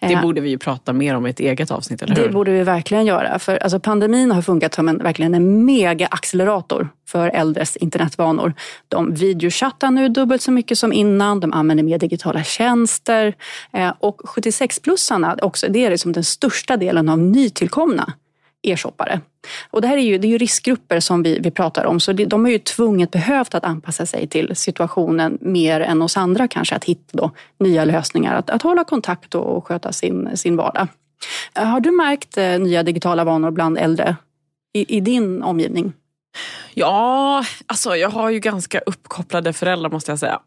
Det 0.00 0.12
eh, 0.12 0.22
borde 0.22 0.40
vi 0.40 0.50
ju 0.50 0.58
prata 0.58 0.92
mer 0.92 1.16
om 1.16 1.26
i 1.26 1.30
ett 1.30 1.40
eget 1.40 1.70
avsnitt, 1.70 2.02
eller 2.02 2.16
hur? 2.16 2.22
Det 2.22 2.28
borde 2.28 2.50
vi 2.50 2.62
verkligen 2.62 3.06
göra. 3.06 3.38
För 3.38 3.56
alltså, 3.56 3.80
pandemin 3.80 4.30
har 4.30 4.42
funkat 4.42 4.74
som 4.74 4.88
en, 4.88 4.98
verkligen 4.98 5.34
en 5.34 5.64
mega-accelerator 5.64 6.88
för 7.08 7.28
äldres 7.28 7.76
internetvanor. 7.76 8.54
De 8.88 9.14
videochattar 9.14 9.90
nu 9.90 10.08
dubbelt 10.08 10.42
så 10.42 10.52
mycket 10.52 10.78
som 10.78 10.92
innan, 10.92 11.40
de 11.40 11.52
använder 11.52 11.84
mer 11.84 11.98
digitala 11.98 12.42
tjänster 12.42 13.34
eh, 13.72 13.92
och 13.98 14.20
76-plussarna, 14.20 15.38
också, 15.42 15.66
det 15.68 15.84
är 15.84 15.90
liksom 15.90 16.12
den 16.12 16.24
största 16.24 16.76
delen 16.76 17.08
av 17.08 17.18
nytillkomna 17.18 18.12
e-shoppare. 18.66 19.20
Och 19.70 19.80
det 19.80 19.88
här 19.88 19.96
är 19.96 20.02
ju, 20.02 20.18
det 20.18 20.26
är 20.26 20.30
ju 20.30 20.38
riskgrupper 20.38 21.00
som 21.00 21.22
vi, 21.22 21.38
vi 21.38 21.50
pratar 21.50 21.84
om 21.84 22.00
så 22.00 22.12
det, 22.12 22.24
de 22.24 22.44
har 22.44 22.52
ju 22.52 22.58
tvunget 22.58 23.10
behövt 23.10 23.54
att 23.54 23.64
anpassa 23.64 24.06
sig 24.06 24.26
till 24.26 24.56
situationen 24.56 25.38
mer 25.40 25.80
än 25.80 26.02
oss 26.02 26.16
andra 26.16 26.48
kanske 26.48 26.76
att 26.76 26.84
hitta 26.84 27.18
då 27.18 27.30
nya 27.58 27.84
lösningar, 27.84 28.34
att, 28.34 28.50
att 28.50 28.62
hålla 28.62 28.84
kontakt 28.84 29.34
och 29.34 29.66
sköta 29.66 29.92
sin, 29.92 30.36
sin 30.36 30.56
vardag. 30.56 30.88
Har 31.54 31.80
du 31.80 31.90
märkt 31.90 32.38
eh, 32.38 32.58
nya 32.58 32.82
digitala 32.82 33.24
vanor 33.24 33.50
bland 33.50 33.78
äldre 33.78 34.16
i, 34.74 34.96
i 34.96 35.00
din 35.00 35.42
omgivning? 35.42 35.92
Ja, 36.74 37.44
alltså 37.66 37.96
jag 37.96 38.10
har 38.10 38.30
ju 38.30 38.38
ganska 38.38 38.78
uppkopplade 38.78 39.52
föräldrar 39.52 39.90
måste 39.90 40.12
jag 40.12 40.18
säga. 40.18 40.40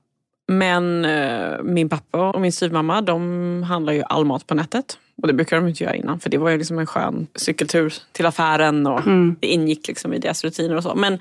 Men 0.48 1.06
eh, 1.06 1.62
min 1.64 1.90
pappa 1.90 2.30
och 2.30 2.42
min 2.42 2.52
styvmamma 2.52 3.02
de 3.02 3.64
handlar 3.64 3.94
ju 3.94 4.04
all 4.04 4.26
mat 4.26 4.48
på 4.48 4.56
nätet. 4.56 4.98
Och 5.22 5.28
det 5.28 5.34
brukade 5.34 5.62
de 5.62 5.68
inte 5.68 5.84
göra 5.84 5.96
innan 5.96 6.20
för 6.20 6.30
det 6.30 6.38
var 6.38 6.50
ju 6.50 6.58
liksom 6.58 6.80
en 6.80 6.86
skön 6.86 7.28
cykeltur 7.36 7.94
till 8.12 8.26
affären 8.26 8.88
och 8.88 9.08
mm. 9.08 9.36
det 9.40 9.48
ingick 9.48 9.88
liksom 9.88 10.14
i 10.14 10.20
deras 10.20 10.44
rutiner 10.44 10.76
och 10.76 10.84
så. 10.84 10.96
Men 10.96 11.20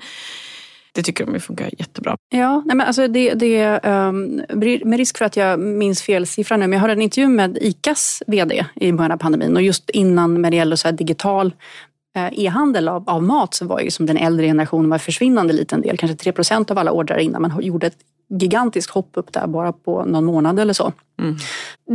det 0.91 1.03
tycker 1.03 1.25
de 1.25 1.39
funkar 1.39 1.69
jättebra. 1.77 2.15
Ja, 2.29 2.63
nej 2.65 2.75
men 2.75 2.87
alltså 2.87 3.07
det, 3.07 3.33
det, 3.33 3.79
um, 3.83 4.41
med 4.83 4.97
risk 4.97 5.17
för 5.17 5.25
att 5.25 5.37
jag 5.37 5.59
minns 5.59 6.01
fel 6.01 6.27
siffra 6.27 6.57
nu, 6.57 6.67
men 6.67 6.73
jag 6.73 6.79
hörde 6.79 6.93
en 6.93 7.01
intervju 7.01 7.27
med 7.27 7.57
ICAs 7.61 8.23
VD 8.27 8.65
i 8.75 8.91
början 8.91 9.11
av 9.11 9.17
pandemin 9.17 9.55
och 9.55 9.61
just 9.61 9.89
innan 9.89 10.41
när 10.41 10.51
det 10.51 10.57
gäller 10.57 10.75
så 10.75 10.91
digital 10.91 11.53
eh, 12.15 12.45
e-handel 12.45 12.87
av, 12.87 13.09
av, 13.09 13.23
mat 13.23 13.53
så 13.53 13.65
var 13.65 13.79
ju 13.79 13.91
som 13.91 14.05
den 14.05 14.17
äldre 14.17 14.45
generationen 14.45 14.89
var 14.89 14.97
försvinnande 14.97 15.53
liten 15.53 15.81
del, 15.81 15.97
kanske 15.97 16.17
3 16.17 16.31
procent 16.31 16.71
av 16.71 16.77
alla 16.77 16.91
ordrar 16.91 17.17
innan 17.17 17.41
man 17.41 17.61
gjorde 17.61 17.87
ett 17.87 17.97
gigantiskt 18.29 18.91
hopp 18.91 19.09
upp 19.13 19.33
där 19.33 19.47
bara 19.47 19.73
på 19.73 20.05
någon 20.05 20.25
månad 20.25 20.59
eller 20.59 20.73
så. 20.73 20.93
Mm. 21.19 21.35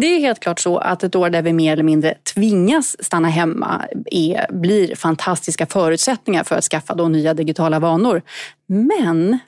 Det 0.00 0.06
är 0.06 0.20
helt 0.20 0.40
klart 0.40 0.60
så 0.60 0.78
att 0.78 1.04
ett 1.04 1.16
år 1.16 1.30
där 1.30 1.42
vi 1.42 1.52
mer 1.52 1.72
eller 1.72 1.82
mindre 1.82 2.14
tvingas 2.34 3.04
stanna 3.04 3.28
hemma 3.28 3.84
är, 4.06 4.52
blir 4.52 4.94
fantastiska 4.94 5.66
förutsättningar 5.66 6.44
för 6.44 6.56
att 6.56 6.64
skaffa 6.64 6.94
då 6.94 7.08
nya 7.08 7.34
digitala 7.34 7.78
vanor. 7.78 8.22
Men 8.66 9.38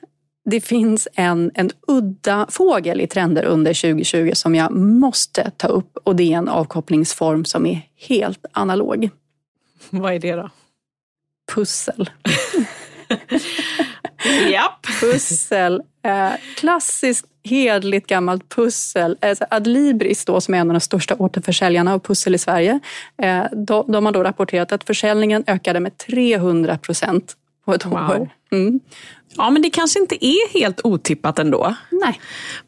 det 0.45 0.61
finns 0.61 1.07
en, 1.13 1.51
en 1.53 1.69
udda 1.87 2.45
fågel 2.49 3.01
i 3.01 3.07
trender 3.07 3.45
under 3.45 3.73
2020 3.73 4.31
som 4.33 4.55
jag 4.55 4.71
måste 4.71 5.51
ta 5.57 5.67
upp 5.67 5.97
och 6.03 6.15
det 6.15 6.33
är 6.33 6.37
en 6.37 6.49
avkopplingsform 6.49 7.45
som 7.45 7.65
är 7.65 7.81
helt 7.95 8.45
analog. 8.51 9.09
Vad 9.89 10.13
är 10.13 10.19
det 10.19 10.35
då? 10.35 10.49
Pussel. 11.53 12.09
Japp. 14.51 14.87
Pussel. 15.01 15.81
Eh, 16.03 16.31
klassiskt 16.55 17.25
hedligt 17.43 18.07
gammalt 18.07 18.55
pussel. 18.55 19.17
Alltså 19.21 19.45
Adlibris 19.49 20.25
då, 20.25 20.41
som 20.41 20.53
är 20.53 20.57
en 20.57 20.69
av 20.69 20.73
de 20.73 20.79
största 20.79 21.15
återförsäljarna 21.15 21.93
av 21.93 21.99
pussel 21.99 22.35
i 22.35 22.37
Sverige. 22.37 22.79
Eh, 23.21 23.43
de, 23.51 23.91
de 23.91 24.05
har 24.05 24.11
då 24.11 24.23
rapporterat 24.23 24.71
att 24.71 24.83
försäljningen 24.83 25.43
ökade 25.47 25.79
med 25.79 25.97
300 25.97 26.77
procent 26.77 27.35
på 27.65 27.73
ett 27.73 27.85
wow. 27.85 27.93
år. 27.93 28.29
Mm. 28.51 28.79
Ja 29.35 29.49
men 29.49 29.61
det 29.61 29.69
kanske 29.69 29.99
inte 29.99 30.25
är 30.25 30.59
helt 30.59 30.81
otippat 30.83 31.39
ändå. 31.39 31.75
Nej. 31.91 32.19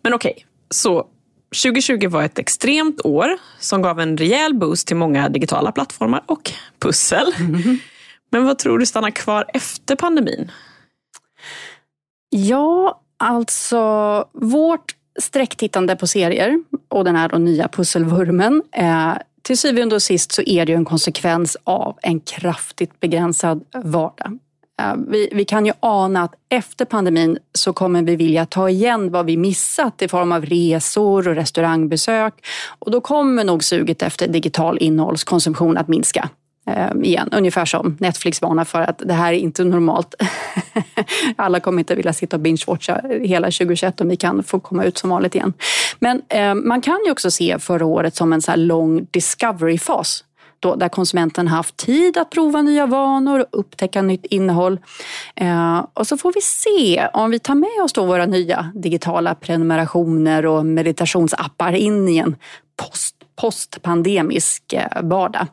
Men 0.02 0.14
okej, 0.14 0.32
okay. 0.32 0.44
så 0.70 1.08
2020 1.64 2.08
var 2.08 2.24
ett 2.24 2.40
extremt 2.40 3.06
år 3.06 3.38
som 3.60 3.82
gav 3.82 4.00
en 4.00 4.18
rejäl 4.18 4.54
boost 4.54 4.88
till 4.88 4.96
många 4.96 5.30
digitala 5.30 5.72
plattformar 5.72 6.24
och 6.26 6.52
pussel. 6.80 7.34
Mm. 7.40 7.78
Men 8.32 8.46
vad 8.46 8.60
tror 8.60 8.80
du 8.80 8.86
stannar 8.86 9.12
kvar 9.12 9.46
efter 9.54 9.96
pandemin? 9.96 10.52
Ja, 12.30 13.02
alltså 13.18 14.26
vårt 14.34 14.96
sträcktittande 15.20 15.96
på 15.96 16.08
serier 16.08 16.64
och 16.88 17.04
den 17.04 17.16
här 17.16 17.38
nya 17.38 17.68
pusselvurmen. 17.68 18.64
Eh, 18.72 19.14
till 19.42 19.58
syvende 19.58 19.96
och 19.96 20.02
sist 20.02 20.32
så 20.32 20.42
är 20.42 20.66
det 20.66 20.72
ju 20.72 20.76
en 20.76 20.86
konsekvens 20.86 21.58
av 21.64 21.98
en 22.02 22.20
kraftigt 22.20 23.00
begränsad 23.00 23.66
vardag. 23.74 24.40
Eh, 24.82 24.94
vi, 25.08 25.30
vi, 25.32 25.46
kan 25.46 25.66
ju 25.66 25.72
ana 25.80 26.24
att 26.24 26.34
efter 26.50 26.86
pandemin 26.86 27.38
så 27.54 27.74
kommer 27.74 28.02
vi 28.02 28.16
vilja 28.16 28.46
ta 28.46 28.70
igen 28.70 29.12
vad 29.12 29.26
vi 29.26 29.38
missat 29.38 30.02
i 30.02 30.08
form 30.08 30.32
av 30.32 30.46
resor 30.46 31.28
och 31.28 31.36
restaurangbesök. 31.36 32.34
Och 32.80 32.92
då 32.92 33.02
kommer 33.02 33.44
nog 33.44 33.64
suget 33.64 34.02
efter 34.02 34.28
digital 34.28 34.78
innehållskonsumtion 34.78 35.78
att 35.78 35.88
minska. 35.88 36.30
Ehm, 36.76 37.04
igen. 37.04 37.30
Ungefär 37.32 37.66
som 37.66 37.98
Netflix 38.00 38.42
varnar 38.42 38.66
för 38.66 38.82
att 38.82 39.02
det 39.06 39.14
här 39.14 39.34
är 39.34 39.38
inte 39.38 39.64
normalt. 39.64 40.16
Alla 41.36 41.60
kommer 41.60 41.80
inte 41.80 41.96
vilja 41.96 42.14
sitta 42.14 42.36
och 42.36 42.42
binge-watcha 42.42 43.22
hela 43.22 43.48
2021 43.48 44.02
om 44.02 44.10
vi 44.10 44.16
kan 44.16 44.44
få 44.44 44.60
komma 44.60 44.84
ut 44.84 44.98
som 44.98 45.10
vanligt 45.10 45.36
igen. 45.36 45.54
Men 46.00 46.22
eh, 46.30 46.56
man 46.56 46.82
kan 46.82 47.00
ju 47.06 47.12
också 47.12 47.32
se 47.32 47.60
förra 47.60 47.86
året 47.86 48.16
som 48.16 48.34
en 48.34 48.42
så 48.42 48.56
lång 48.56 49.08
discovery-fas 49.12 50.24
då, 50.60 50.76
där 50.76 50.90
konsumenten 50.90 51.48
haft 51.48 51.78
tid 51.78 52.18
att 52.18 52.30
prova 52.30 52.62
nya 52.62 52.86
vanor 52.86 53.40
och 53.40 53.60
upptäcka 53.60 54.02
nytt 54.02 54.26
innehåll. 54.26 54.80
Eh, 55.36 55.86
och 55.94 56.08
så 56.08 56.18
får 56.18 56.34
vi 56.34 56.42
se 56.42 57.08
om 57.14 57.32
vi 57.32 57.40
tar 57.40 57.56
med 57.56 57.84
oss 57.84 57.94
då 57.94 58.06
våra 58.06 58.26
nya 58.26 58.72
digitala 58.76 59.36
prenumerationer 59.36 60.46
och 60.46 60.66
meditationsappar 60.66 61.74
in 61.74 62.10
i 62.10 62.18
en 62.18 62.36
post 62.78 63.19
postpandemisk 63.42 64.74
eh, 64.74 65.02
vardag. 65.02 65.48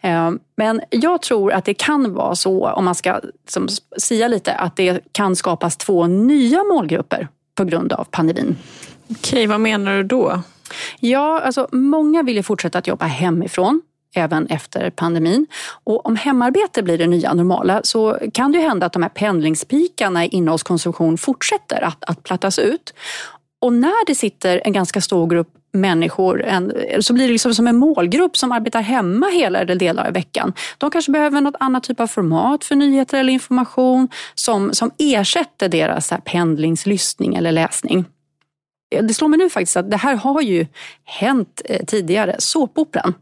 Eh, 0.00 0.30
men 0.56 0.80
jag 0.90 1.22
tror 1.22 1.52
att 1.52 1.64
det 1.64 1.74
kan 1.74 2.14
vara 2.14 2.34
så, 2.34 2.70
om 2.70 2.84
man 2.84 2.94
ska 2.94 3.20
som, 3.48 3.68
sia 3.98 4.28
lite, 4.28 4.52
att 4.54 4.76
det 4.76 5.00
kan 5.12 5.36
skapas 5.36 5.76
två 5.76 6.06
nya 6.06 6.64
målgrupper 6.64 7.28
på 7.54 7.64
grund 7.64 7.92
av 7.92 8.04
pandemin. 8.10 8.56
Okej, 9.10 9.46
vad 9.46 9.60
menar 9.60 9.96
du 9.96 10.02
då? 10.02 10.42
Ja, 11.00 11.40
alltså 11.40 11.68
många 11.72 12.22
vill 12.22 12.36
ju 12.36 12.42
fortsätta 12.42 12.78
att 12.78 12.86
jobba 12.86 13.06
hemifrån 13.06 13.82
även 14.14 14.46
efter 14.46 14.90
pandemin. 14.90 15.46
Och 15.84 16.06
om 16.06 16.16
hemarbete 16.16 16.82
blir 16.82 16.98
det 16.98 17.06
nya 17.06 17.34
normala 17.34 17.80
så 17.84 18.18
kan 18.34 18.52
det 18.52 18.58
ju 18.58 18.64
hända 18.64 18.86
att 18.86 18.92
de 18.92 19.02
här 19.02 19.10
pendlingspikarna 19.10 20.24
i 20.24 20.28
innehållskonsumtion 20.28 21.18
fortsätter 21.18 21.84
att, 21.84 22.04
att 22.04 22.22
plattas 22.22 22.58
ut. 22.58 22.94
Och 23.60 23.72
när 23.72 24.06
det 24.06 24.14
sitter 24.14 24.62
en 24.64 24.72
ganska 24.72 25.00
stor 25.00 25.26
grupp 25.26 25.48
människor, 25.74 26.44
en, 26.44 26.72
så 27.00 27.12
blir 27.12 27.26
det 27.26 27.32
liksom 27.32 27.54
som 27.54 27.66
en 27.66 27.76
målgrupp 27.76 28.36
som 28.36 28.52
arbetar 28.52 28.80
hemma 28.80 29.26
hela 29.26 29.58
eller 29.58 29.74
delar 29.74 30.06
av 30.06 30.12
veckan. 30.12 30.52
De 30.78 30.90
kanske 30.90 31.12
behöver 31.12 31.40
något 31.40 31.56
annat 31.60 31.82
typ 31.82 32.00
av 32.00 32.06
format 32.06 32.64
för 32.64 32.74
nyheter 32.74 33.18
eller 33.18 33.32
information 33.32 34.08
som, 34.34 34.74
som 34.74 34.90
ersätter 34.98 35.68
deras 35.68 36.10
här 36.10 36.18
pendlingslyssning 36.18 37.34
eller 37.34 37.52
läsning. 37.52 38.04
Det 39.02 39.14
slår 39.14 39.28
mig 39.28 39.38
nu 39.38 39.50
faktiskt 39.50 39.76
att 39.76 39.90
det 39.90 39.96
här 39.96 40.16
har 40.16 40.40
ju 40.40 40.66
hänt 41.04 41.62
eh, 41.64 41.84
tidigare. 41.84 42.36
Såpoperan 42.38 43.14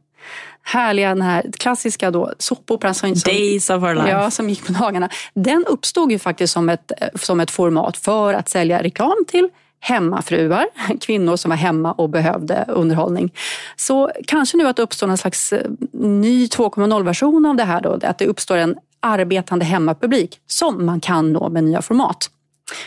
härliga, 0.63 1.09
den 1.09 1.23
här 1.23 1.51
klassiska 1.59 2.11
då, 2.11 2.33
såpoperan 2.39 2.95
som, 2.95 3.15
Days 3.15 3.71
of 3.71 3.83
our 3.83 3.95
life. 3.95 4.11
Ja, 4.11 4.31
som 4.31 4.51
gick 4.51 4.67
på 4.67 4.73
dagarna. 4.73 5.09
Den 5.35 5.65
uppstod 5.67 6.13
ju 6.13 6.19
faktiskt 6.19 6.53
som 6.53 6.69
ett, 6.69 6.93
som 7.15 7.41
ett 7.41 7.51
format 7.51 7.97
för 7.97 8.35
att 8.35 8.49
sälja 8.49 8.83
reklam 8.83 9.25
till 9.29 9.49
hemmafruar, 9.85 10.67
kvinnor 11.01 11.37
som 11.37 11.49
var 11.49 11.57
hemma 11.57 11.93
och 11.93 12.09
behövde 12.09 12.65
underhållning. 12.69 13.33
Så 13.77 14.11
kanske 14.27 14.57
nu 14.57 14.69
att 14.69 14.77
det 14.77 14.83
uppstår 14.83 15.07
någon 15.07 15.19
slags 15.19 15.53
eh, 15.53 15.71
ny 15.93 16.47
2.0-version 16.47 17.47
av 17.47 17.57
det 17.57 17.65
här 17.65 17.81
då, 17.81 17.99
att 18.03 18.19
det 18.19 18.27
uppstår 18.27 18.57
en 18.57 18.77
arbetande 19.01 19.65
hemmapublik 19.65 20.41
som 20.47 20.87
man 20.87 21.01
kan 21.01 21.33
nå 21.33 21.49
med 21.49 21.65
nya 21.65 21.83
format. 21.83 22.31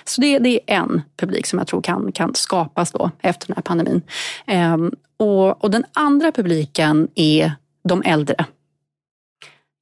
Så 0.04 0.22
det, 0.22 0.40
det, 0.40 0.60
är 0.68 0.76
en 0.76 1.02
publik 1.18 1.46
som 1.46 1.60
jag 1.60 1.68
tror 1.68 1.82
kan, 1.82 2.12
kan 2.12 2.36
skapas 2.36 2.92
då 2.92 3.12
efter 3.22 3.48
den 3.48 3.56
här 3.56 3.64
pandemin. 3.64 4.02
Ehm, 4.48 4.92
och, 5.18 5.64
och 5.64 5.72
den 5.72 5.86
andra 5.94 6.32
publiken 6.32 7.08
är 7.16 7.52
de 7.90 8.04
äldre. 8.06 8.46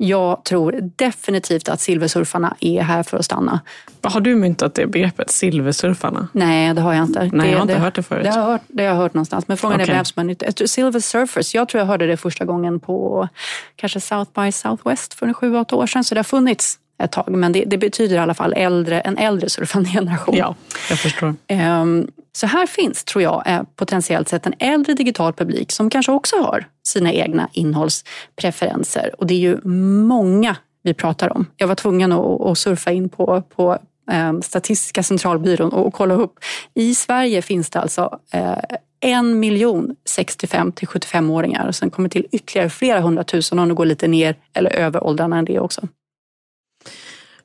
Jag 0.05 0.43
tror 0.43 0.91
definitivt 0.95 1.69
att 1.69 1.81
silversurfarna 1.81 2.55
är 2.59 2.81
här 2.81 3.03
för 3.03 3.17
att 3.17 3.25
stanna. 3.25 3.61
Har 4.01 4.21
du 4.21 4.35
myntat 4.35 4.75
det 4.75 4.87
begreppet, 4.87 5.31
silversurfarna? 5.31 6.27
Nej, 6.31 6.73
det 6.73 6.81
har 6.81 6.93
jag 6.93 7.03
inte. 7.03 7.19
Nej, 7.19 7.29
det, 7.31 7.51
jag 7.51 7.57
har 7.57 7.61
inte 7.61 7.73
det, 7.73 7.79
hört 7.79 7.95
det 7.95 8.03
förut. 8.03 8.23
Det 8.23 8.29
har 8.29 8.39
jag 8.39 8.45
hört, 8.45 8.61
det 8.67 8.83
har 8.83 8.89
jag 8.89 8.95
hört 8.95 9.13
någonstans. 9.13 9.47
Men 9.47 9.57
frågan 9.57 9.81
okay. 9.81 9.95
är 9.95 10.15
vem 10.15 10.27
nytt. 10.27 10.69
Silver 10.69 10.99
surfers, 10.99 11.55
jag 11.55 11.69
tror 11.69 11.79
jag 11.79 11.87
hörde 11.87 12.07
det 12.07 12.17
första 12.17 12.45
gången 12.45 12.79
på 12.79 13.27
kanske 13.75 13.99
South 13.99 14.41
by 14.41 14.51
Southwest 14.51 15.13
för 15.13 15.33
sju, 15.33 15.55
åtta 15.55 15.75
år 15.75 15.87
sedan. 15.87 16.03
Så 16.03 16.15
det 16.15 16.19
har 16.19 16.23
funnits 16.23 16.79
ett 17.03 17.11
tag. 17.11 17.25
Men 17.29 17.51
det, 17.51 17.63
det, 17.65 17.77
betyder 17.77 18.15
i 18.15 18.19
alla 18.19 18.33
fall 18.33 18.53
äldre, 18.53 18.99
en 18.99 19.17
äldre 19.17 19.49
surfande 19.49 19.89
generation. 19.89 20.35
Ja, 20.35 20.55
jag 20.89 20.99
förstår. 20.99 21.35
Um, 21.49 22.07
så 22.31 22.47
här 22.47 22.67
finns, 22.67 23.03
tror 23.03 23.21
jag, 23.23 23.65
potentiellt 23.75 24.29
sett 24.29 24.45
en 24.45 24.53
äldre 24.59 24.93
digital 24.93 25.33
publik 25.33 25.71
som 25.71 25.89
kanske 25.89 26.11
också 26.11 26.35
har 26.35 26.65
sina 26.87 27.13
egna 27.13 27.49
innehållspreferenser. 27.53 29.11
Och 29.17 29.27
det 29.27 29.33
är 29.33 29.39
ju 29.39 29.61
många 29.63 30.55
vi 30.83 30.93
pratar 30.93 31.33
om. 31.33 31.45
Jag 31.57 31.67
var 31.67 31.75
tvungen 31.75 32.11
att, 32.11 32.57
surfa 32.57 32.91
in 32.91 33.09
på, 33.09 33.41
på 33.55 33.77
um, 34.11 34.41
Statistiska 34.41 35.03
centralbyrån 35.03 35.73
och 35.73 35.93
kolla 35.93 36.13
upp. 36.13 36.39
I 36.73 36.95
Sverige 36.95 37.41
finns 37.41 37.69
det 37.69 37.79
alltså 37.79 38.19
uh, 38.35 38.57
en 38.99 39.39
miljon 39.39 39.95
65 40.05 40.71
till 40.71 40.87
75-åringar 40.87 41.67
och 41.67 41.75
sen 41.75 41.89
kommer 41.89 42.09
till 42.09 42.27
ytterligare 42.31 42.69
flera 42.69 43.01
hundratusen 43.01 43.59
om 43.59 43.67
det 43.69 43.75
går 43.75 43.85
lite 43.85 44.07
ner 44.07 44.35
eller 44.53 44.69
över 44.69 45.03
åldrarna 45.03 45.37
än 45.37 45.45
det 45.45 45.59
också. 45.59 45.87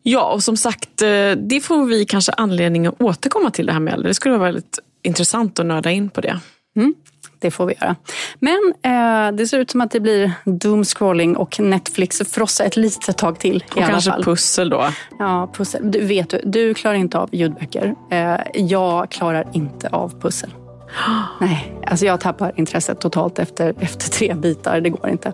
Ja, 0.03 0.33
och 0.33 0.43
som 0.43 0.57
sagt, 0.57 1.03
eh, 1.03 1.31
det 1.37 1.61
får 1.65 1.87
vi 1.87 2.05
kanske 2.05 2.33
anledning 2.33 2.87
att 2.87 3.03
återkomma 3.03 3.51
till 3.51 3.67
det 3.67 3.73
här 3.73 3.81
med 3.81 3.95
äldre. 3.95 4.11
Det 4.11 4.15
skulle 4.15 4.37
vara 4.37 4.45
väldigt 4.45 4.79
intressant 5.03 5.59
att 5.59 5.67
nörda 5.67 5.91
in 5.91 6.11
på 6.11 6.21
det. 6.21 6.41
Mm, 6.77 6.95
det 7.39 7.51
får 7.51 7.67
vi 7.67 7.75
göra. 7.81 7.97
Men 8.39 8.75
eh, 8.83 9.37
det 9.37 9.47
ser 9.47 9.59
ut 9.59 9.71
som 9.71 9.81
att 9.81 9.91
det 9.91 10.01
blir 10.01 10.33
doomscrolling 10.45 11.37
och 11.37 11.61
Netflix 11.61 12.23
frossa 12.33 12.65
ett 12.65 12.77
litet 12.77 13.17
tag 13.17 13.41
till. 13.41 13.65
Och 13.71 13.83
kanske 13.83 14.11
fall. 14.11 14.25
pussel 14.25 14.71
då. 14.71 14.89
Ja, 15.19 15.53
pussel. 15.55 15.91
Du 15.91 16.01
vet 16.01 16.31
du, 16.31 16.41
du 16.45 16.75
klarar 16.75 16.97
inte 16.97 17.19
av 17.19 17.29
ljudböcker. 17.33 17.95
Eh, 18.11 18.37
jag 18.55 19.11
klarar 19.11 19.49
inte 19.53 19.89
av 19.89 20.21
pussel. 20.21 20.51
Nej, 21.41 21.81
alltså 21.87 22.07
jag 22.07 22.21
tappar 22.21 22.53
intresset 22.57 23.01
totalt 23.01 23.39
efter, 23.39 23.75
efter 23.81 24.11
tre 24.11 24.35
bitar. 24.35 24.81
Det 24.81 24.91
går 24.91 25.09
inte. 25.09 25.33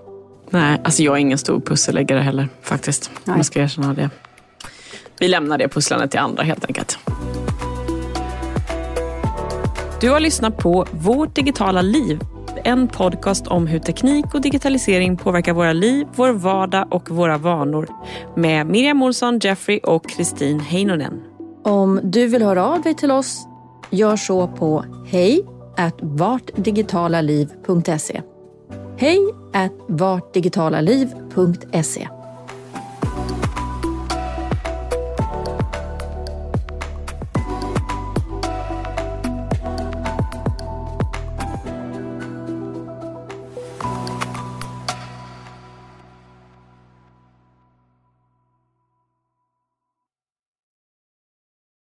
Nej, 0.51 0.81
alltså 0.85 1.03
jag 1.03 1.15
är 1.15 1.19
ingen 1.19 1.39
stor 1.39 1.61
pusselläggare 1.61 2.21
heller 2.21 2.49
faktiskt. 2.63 3.11
Nej. 3.25 3.37
Man 3.37 3.45
ska 3.45 3.61
erkänna 3.61 3.95
det. 3.95 4.11
Vi 5.19 5.29
lämnar 5.29 5.59
det 5.59 5.69
pusslandet 5.69 6.11
till 6.11 6.21
andra 6.21 6.43
helt 6.43 6.65
enkelt. 6.65 6.99
Du 10.01 10.11
har 10.11 10.21
lyssnat 10.21 10.57
på 10.57 10.87
Vårt 10.93 11.35
digitala 11.35 11.83
liv. 11.83 12.21
En 12.65 12.89
podcast 12.89 13.47
om 13.47 13.67
hur 13.67 13.79
teknik 13.79 14.35
och 14.35 14.41
digitalisering 14.41 15.17
påverkar 15.17 15.53
våra 15.53 15.73
liv, 15.73 16.07
vår 16.15 16.33
vardag 16.33 16.87
och 16.91 17.11
våra 17.11 17.39
vanor. 17.39 17.89
Med 18.37 18.67
Miriam 18.67 19.03
Olsson, 19.03 19.39
Jeffrey 19.39 19.79
och 19.79 20.09
Kristin 20.09 20.61
Heinonen. 20.61 21.21
Om 21.65 22.01
du 22.03 22.27
vill 22.27 22.43
höra 22.43 22.67
av 22.67 22.83
dig 22.83 22.95
till 22.95 23.11
oss, 23.11 23.47
gör 23.91 24.17
så 24.17 24.49
på 24.49 24.85
hej 25.07 25.47
vartdigitalaliv.se. 26.01 28.23
Hej 28.97 29.19
vartdigitalaliv.se 29.89 32.24